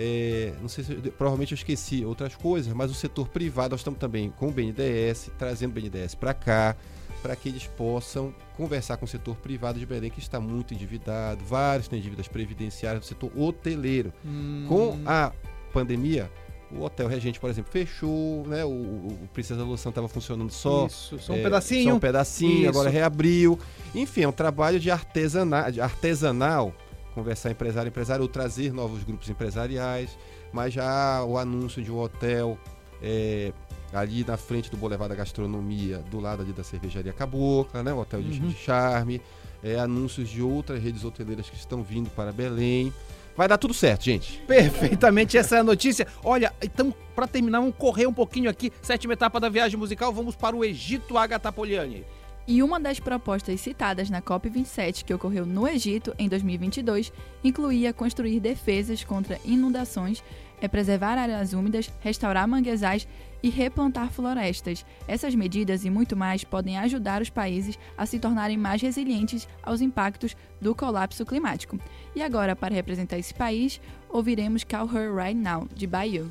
[0.00, 3.98] É, não sei se provavelmente eu esqueci outras coisas, mas o setor privado nós estamos
[3.98, 6.76] também com o BNDES, trazendo o BNDES para cá,
[7.20, 11.44] para que eles possam conversar com o setor privado de Belém que está muito endividado,
[11.44, 14.12] vários têm dívidas previdenciárias do setor hoteleiro.
[14.24, 14.66] Hum.
[14.68, 15.32] Com a
[15.72, 16.30] pandemia,
[16.70, 18.64] o Hotel Regente, por exemplo, fechou, né?
[18.64, 21.90] O, o, Princesa Loção estava funcionando só Isso, só um é, pedacinho.
[21.90, 22.68] Só um pedacinho, Isso.
[22.68, 23.58] agora reabriu.
[23.94, 26.72] Enfim, é um trabalho de, artesana, de artesanal,
[27.18, 30.16] conversar empresário empresário, ou trazer novos grupos empresariais,
[30.52, 32.56] mas já o anúncio de um hotel
[33.02, 33.52] é,
[33.92, 37.92] ali na frente do Boulevard da Gastronomia, do lado ali da cervejaria Cabocla, né?
[37.92, 38.48] O hotel de, Uhum.
[38.48, 39.20] de charme,
[39.62, 42.92] é, anúncios de outras redes hoteleiras que estão vindo para Belém.
[43.36, 44.40] Vai dar tudo certo, gente.
[44.48, 46.06] Perfeitamente, essa é a notícia.
[46.24, 48.72] Olha, então, pra terminar, vamos correr um pouquinho aqui.
[48.82, 52.04] Sétima etapa da viagem musical, vamos para o Egito, Agatha Poliani.
[52.50, 57.12] E uma das propostas citadas na COP27, que ocorreu no Egito em 2022,
[57.44, 60.24] incluía construir defesas contra inundações,
[60.58, 63.06] é preservar áreas úmidas, restaurar manguezais
[63.42, 64.82] e replantar florestas.
[65.06, 69.82] Essas medidas e muito mais podem ajudar os países a se tornarem mais resilientes aos
[69.82, 71.78] impactos do colapso climático.
[72.16, 73.78] E agora, para representar esse país,
[74.08, 76.28] ouviremos Call Her Right Now, de Bayou.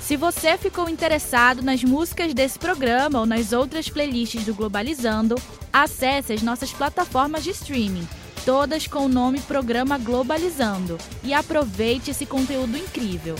[0.00, 5.34] Se você ficou interessado nas músicas desse programa ou nas outras playlists do Globalizando,
[5.72, 8.06] acesse as nossas plataformas de streaming,
[8.44, 13.34] todas com o nome Programa Globalizando, e aproveite esse conteúdo incrível.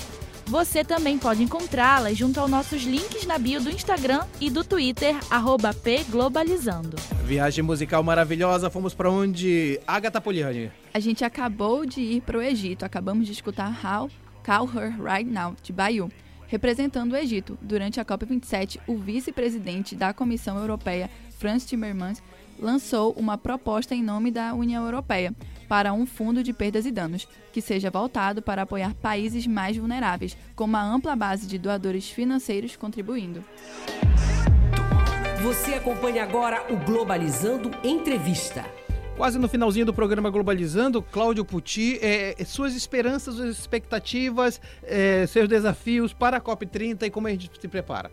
[0.47, 5.17] Você também pode encontrá-las junto aos nossos links na bio do Instagram e do Twitter,
[5.31, 6.97] arroba pglobalizando.
[7.25, 9.81] Viagem musical maravilhosa, fomos para onde?
[9.87, 10.71] Agatha Poliani.
[10.93, 14.11] A gente acabou de ir para o Egito, acabamos de escutar How
[14.45, 16.11] Call Her Right Now, de Bayou.
[16.47, 22.23] Representando o Egito, durante a COP27, o vice-presidente da Comissão Europeia, Franz Timmermans,
[22.59, 25.35] lançou uma proposta em nome da União Europeia
[25.69, 30.37] para um fundo de perdas e danos, que seja voltado para apoiar países mais vulneráveis,
[30.55, 33.45] com uma ampla base de doadores financeiros contribuindo.
[35.43, 38.65] Você acompanha agora o Globalizando Entrevista.
[39.17, 45.25] Quase no finalzinho do programa Globalizando, Cláudio Pucci, é, é, suas esperanças, suas expectativas, é,
[45.29, 48.11] seus desafios para a COP30 e como a gente se prepara.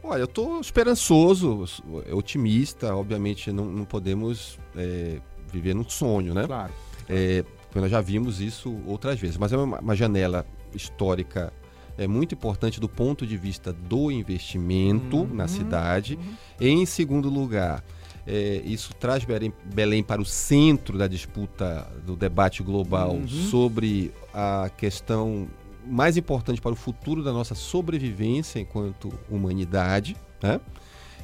[0.00, 1.64] Olha, eu estou esperançoso,
[2.12, 2.94] otimista.
[2.94, 5.18] Obviamente, não, não podemos é,
[5.52, 6.46] viver num sonho, né?
[6.46, 6.72] Claro.
[7.08, 7.44] É,
[7.74, 11.52] nós já vimos isso outras vezes, mas é uma, uma janela histórica
[11.98, 16.18] é muito importante do ponto de vista do investimento Uhum, na cidade.
[16.60, 17.84] Em segundo lugar,
[18.26, 23.28] é, isso traz Belém, Belém para o centro da disputa, do debate global Uhum.
[23.28, 25.48] sobre a questão
[25.84, 30.16] mais importante para o futuro da nossa sobrevivência enquanto humanidade.
[30.42, 30.60] Né?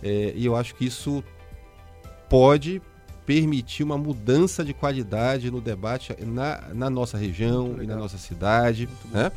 [0.03, 1.22] É, e eu acho que isso
[2.28, 2.82] pode
[3.24, 8.88] permitir uma mudança de qualidade no debate na, na nossa região e na nossa cidade,
[9.12, 9.30] né?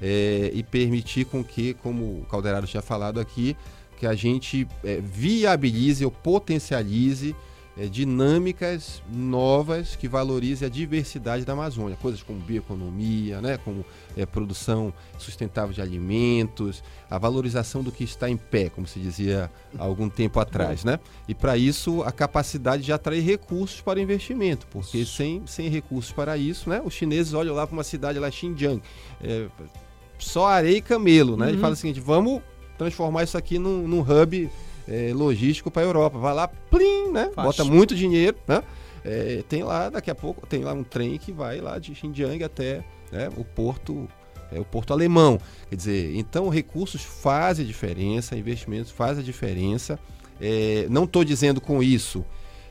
[0.00, 3.56] É, e permitir com que, como o Calderaro tinha falado aqui,
[4.02, 7.36] que a gente é, viabilize ou potencialize
[7.78, 13.84] é, dinâmicas novas que valorizem a diversidade da Amazônia, coisas como bioeconomia, né, como
[14.16, 19.48] é, produção sustentável de alimentos, a valorização do que está em pé, como se dizia
[19.78, 20.98] há algum tempo atrás, né?
[21.28, 26.10] E para isso a capacidade de atrair recursos para o investimento, porque sem, sem recursos
[26.10, 28.82] para isso, né, os chineses olham lá para uma cidade lá Xinjiang,
[29.22, 29.46] é,
[30.18, 31.50] só areia e camelo, né?
[31.50, 31.60] E Uhum.
[31.60, 32.42] fala o seguinte, vamos
[32.78, 34.50] transformar isso aqui num, num hub
[34.88, 36.18] é, logístico para a Europa.
[36.18, 37.30] Vai lá, plim, né?
[37.34, 37.46] Faz.
[37.46, 38.62] Bota muito dinheiro, né?
[39.04, 42.42] É, tem lá, daqui a pouco, tem lá um trem que vai lá de Xinjiang
[42.44, 44.08] até né, o porto
[44.52, 45.40] é o porto alemão.
[45.68, 49.98] Quer dizer, então recursos fazem a diferença, investimentos fazem a diferença.
[50.40, 52.24] É, não estou dizendo com isso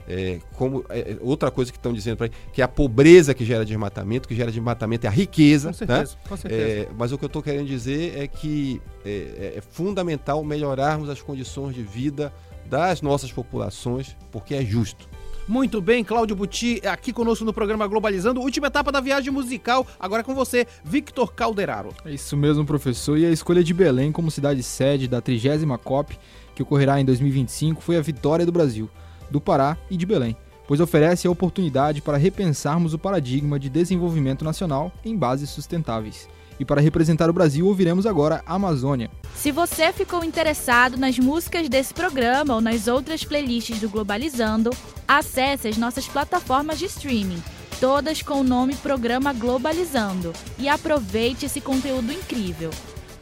[0.07, 3.65] é, como é, outra coisa que estão dizendo para que é a pobreza que gera
[3.65, 6.21] desmatamento, que gera desmatamento é a riqueza, Com certeza, né?
[6.29, 6.63] com certeza.
[6.63, 11.21] É, mas o que eu estou querendo dizer é que é, é fundamental melhorarmos as
[11.21, 12.33] condições de vida
[12.65, 15.09] das nossas populações, porque é justo.
[15.47, 18.39] Muito bem, Cláudio Buti, aqui conosco no programa Globalizando.
[18.39, 21.89] Última etapa da viagem musical, agora é com você, Victor Calderaro.
[22.05, 23.17] É isso mesmo, professor.
[23.17, 26.17] E a escolha de Belém como cidade sede da 30 COP,
[26.55, 28.89] que ocorrerá em 2025, foi a vitória do Brasil,
[29.31, 30.35] do Pará e de Belém,
[30.67, 36.29] pois oferece a oportunidade para repensarmos o paradigma de desenvolvimento nacional em bases sustentáveis.
[36.59, 39.09] E para representar o Brasil, ouviremos agora a Amazônia.
[39.35, 44.69] Se você ficou interessado nas músicas desse programa ou nas outras playlists do Globalizando,
[45.07, 47.41] acesse as nossas plataformas de streaming,
[47.79, 52.69] todas com o nome Programa Globalizando, e aproveite esse conteúdo incrível.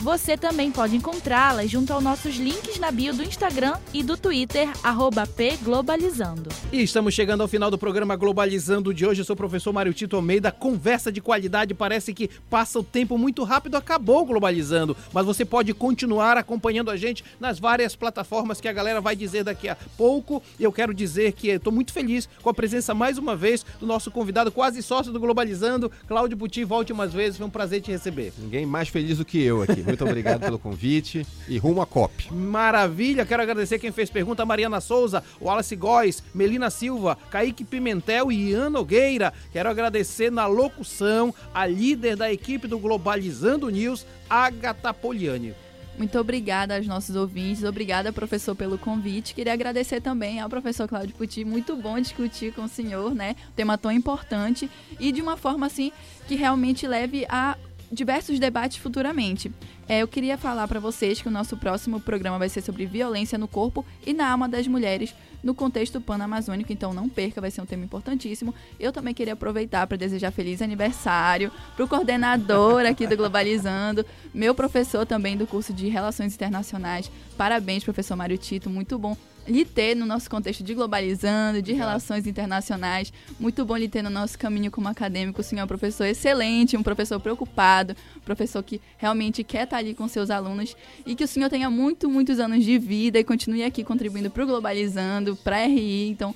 [0.02, 4.70] Você também pode encontrá-las junto aos nossos links na bio do Instagram e do Twitter,
[4.82, 6.50] arroba pglobalizando.
[6.72, 9.20] E estamos chegando ao final do programa Globalizando de hoje.
[9.20, 10.54] Eu sou o professor Mário Tito Almeida.
[10.54, 13.76] Conversa de qualidade, parece que passa o tempo muito rápido.
[13.76, 18.74] Acabou o Globalizando, mas você pode continuar acompanhando a gente nas várias plataformas que a
[18.74, 20.42] galera vai dizer daqui a pouco.
[20.58, 23.86] E eu quero dizer que estou muito feliz com a presença mais uma vez do
[23.86, 26.64] nosso convidado, quase sócio do Globalizando, Cláudio Buti.
[26.64, 28.32] Volte umas vezes, foi um prazer te receber.
[28.38, 29.89] Ninguém mais feliz do que eu aqui.
[29.90, 32.34] Muito obrigado pelo convite e rumo à COP.
[32.34, 38.52] Maravilha, quero agradecer quem fez pergunta, Mariana Souza, Wallace Góes, Melina Silva, Kaique Pimentel e
[38.52, 39.34] Ian Nogueira.
[39.52, 45.54] Quero agradecer na locução a líder da equipe do Globalizando News, Agatha Poliani.
[46.00, 49.36] Muito obrigada aos nossos ouvintes, obrigada, professor, pelo convite.
[49.36, 53.36] Queria agradecer também ao professor Cláudio Puti, muito bom discutir com o senhor, né?
[53.50, 55.92] Um tema tão importante e de uma forma assim
[56.26, 57.58] que realmente leve a
[57.92, 59.52] diversos debates futuramente.
[59.88, 63.38] É, eu queria falar para vocês que o nosso próximo programa vai ser sobre violência
[63.38, 65.14] no corpo e na alma das mulheres
[65.44, 68.54] no contexto pan-amazônico, então não perca, vai ser um tema importantíssimo.
[68.80, 74.54] Eu também queria aproveitar para desejar feliz aniversário para o coordenador aqui do Globalizando, meu
[74.54, 77.10] professor também do curso de Relações Internacionais.
[77.38, 79.16] Parabéns, professor Mário Tito, muito bom
[79.50, 83.12] lhe ter no nosso contexto de globalizando, de relações internacionais.
[83.40, 85.42] Muito bom lhe ter no nosso caminho como acadêmico.
[85.42, 89.78] O senhor é um professor excelente, um professor preocupado, um professor que realmente quer estar
[89.78, 90.76] ali com seus alunos
[91.06, 94.44] e que o senhor tenha muito, muitos anos de vida e continue aqui contribuindo para
[94.44, 96.10] o Globalizando, para a RI.
[96.10, 96.36] Então,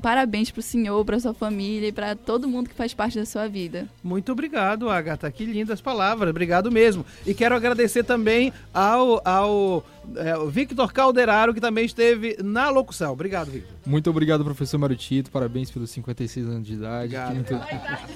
[0.00, 3.26] parabéns para o senhor, para sua família e para todo mundo que faz parte da
[3.26, 3.88] sua vida.
[4.02, 5.30] Muito obrigado, Agatha.
[5.30, 6.30] Que lindas palavras.
[6.30, 7.04] Obrigado mesmo.
[7.26, 9.84] E quero agradecer também ao, ao
[10.16, 13.12] é, Victor Calderaro, que também esteve na locução.
[13.12, 13.72] Obrigado, Victor.
[13.86, 15.30] Muito obrigado, professor Marutito.
[15.30, 17.16] Parabéns pelos 56 anos de idade.
[17.34, 17.54] Muito...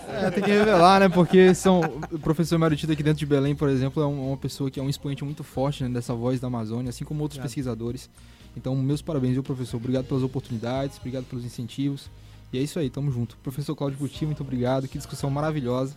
[0.08, 1.08] É, tem que revelar, né?
[1.08, 1.80] Porque são...
[2.12, 4.82] o professor Marutito aqui dentro de Belém, por exemplo, é um- uma pessoa que é
[4.82, 7.48] um expoente muito forte né, dessa voz da Amazônia, assim como outros Obrigado.
[7.48, 8.08] pesquisadores.
[8.56, 9.76] Então, meus parabéns, viu, professor?
[9.76, 12.08] Obrigado pelas oportunidades, obrigado pelos incentivos.
[12.52, 13.36] E é isso aí, tamo junto.
[13.38, 14.88] Professor Cláudio Buti, muito obrigado.
[14.88, 15.94] Que discussão maravilhosa.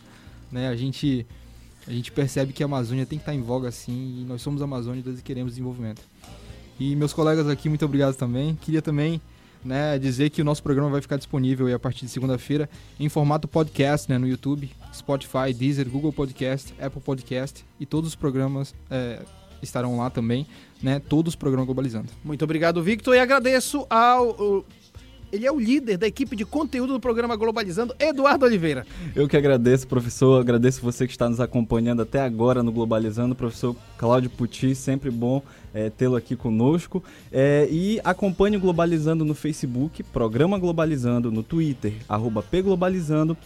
[0.51, 0.67] Né?
[0.67, 1.25] A gente
[1.87, 4.61] a gente percebe que a Amazônia tem que estar em voga assim, e nós somos
[4.61, 6.01] amazônicos e queremos desenvolvimento.
[6.79, 8.55] E meus colegas aqui, muito obrigado também.
[8.55, 9.19] Queria também
[9.63, 13.47] né, dizer que o nosso programa vai ficar disponível a partir de segunda-feira em formato
[13.47, 19.21] podcast né, no YouTube, Spotify, Deezer, Google Podcast, Apple Podcast e todos os programas é,
[19.61, 20.45] estarão lá também,
[20.81, 22.07] né, todos os programas globalizando.
[22.23, 23.15] Muito obrigado, Victor.
[23.15, 24.29] E agradeço ao.
[24.29, 24.65] o-
[25.31, 28.83] ele é o líder da equipe de conteúdo do programa Globalizando, Eduardo Oliveira.
[29.15, 30.41] Eu que agradeço, professor.
[30.41, 33.35] Agradeço você que está nos acompanhando até agora no Globalizando.
[33.35, 37.03] Professor Cláudio Puti, sempre bom eh, tê-lo aqui conosco.
[37.31, 43.37] Eh, e acompanhe o Globalizando no Facebook, Programa Globalizando, no Twitter, arroba pglobalizando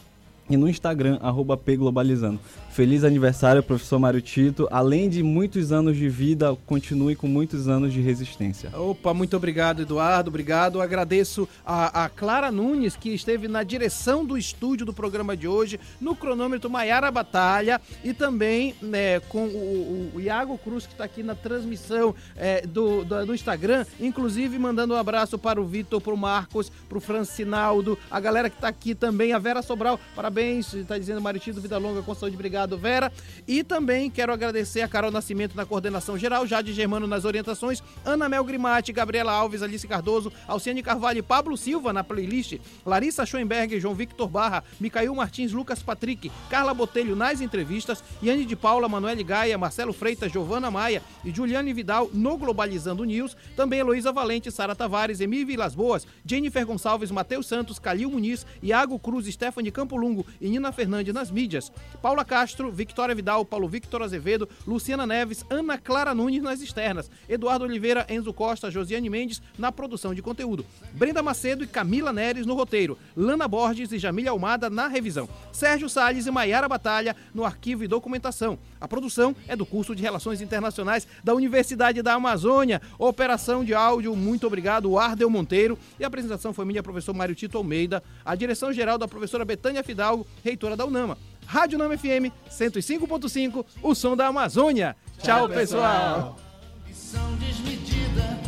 [0.50, 2.40] e no Instagram, arroba pglobalizando.
[2.72, 4.68] Feliz aniversário, professor Mário Tito.
[4.72, 8.72] Além de muitos anos de vida, continue com muitos anos de resistência.
[8.78, 10.30] Opa, muito obrigado, Eduardo.
[10.30, 10.82] Obrigado.
[10.82, 15.80] Agradeço a, a Clara Nunes, que esteve na direção do estúdio do programa de hoje,
[16.02, 21.22] no cronômetro Maiara Batalha, e também né, com o, o- Iago Cruz, que está aqui
[21.22, 26.14] na transmissão é, do, do, do Instagram, inclusive mandando um abraço para o Vitor, para
[26.14, 30.00] o Marcos, para o Francinaldo, a galera que está aqui também, a Vera Sobral.
[30.16, 33.12] Parabéns parabéns, está dizendo Maritido, vida longa com saúde, obrigado, Vera.
[33.48, 38.28] E também quero agradecer a Carol Nascimento na coordenação geral, Jade Germano nas orientações, Ana
[38.28, 43.80] Mel Grimati, Gabriela Alves, Alice Cardoso, Alciane Carvalho e Pablo Silva na playlist, Larissa Schoenberg,
[43.80, 49.24] João Victor Barra, Micael Martins, Lucas Patrick, Carla Botelho nas entrevistas, Yane de Paula, Manuel
[49.24, 54.76] Gaia, Marcelo Freitas, Giovana Maia e Juliane Vidal no Globalizando News, também Heloísa Valente, Sara
[54.76, 60.50] Tavares, Emílio Vilas Boas, Jennifer Gonçalves, Matheus Santos, Calil Muniz, Iago Cruz, Stephanie Campolungo e
[60.50, 61.72] Nina Fernandes nas mídias,
[62.02, 67.66] Paula Castro, Victoria Vidal, Paulo Victor Azevedo, Luciana Neves, Ana Clara Nunes nas externas, Eduardo
[67.66, 72.54] Oliveira, Enzo Costa, Josiane Mendes na produção de conteúdo, Brenda Macedo e Camila Neres no
[72.54, 77.84] roteiro, Lana Borges e Jamília Almada na revisão, Sérgio Salles e Maiara Batalha no arquivo
[77.84, 78.58] e documentação.
[78.84, 82.82] A produção é do curso de Relações Internacionais da Universidade da Amazônia.
[83.00, 85.80] Operação de áudio, muito obrigado, Ardel Monteiro.
[85.98, 88.04] E a apresentação foi minha, professor Mário Tito Almeida.
[88.26, 91.18] A direção-geral da professora Betânia Fidalgo, reitora da UNAMA.
[91.46, 94.98] Rádio Nama FM 105.5, o som da Amazônia.
[95.18, 96.38] Tchau, Tchau pessoal.
[96.86, 98.44] pessoal.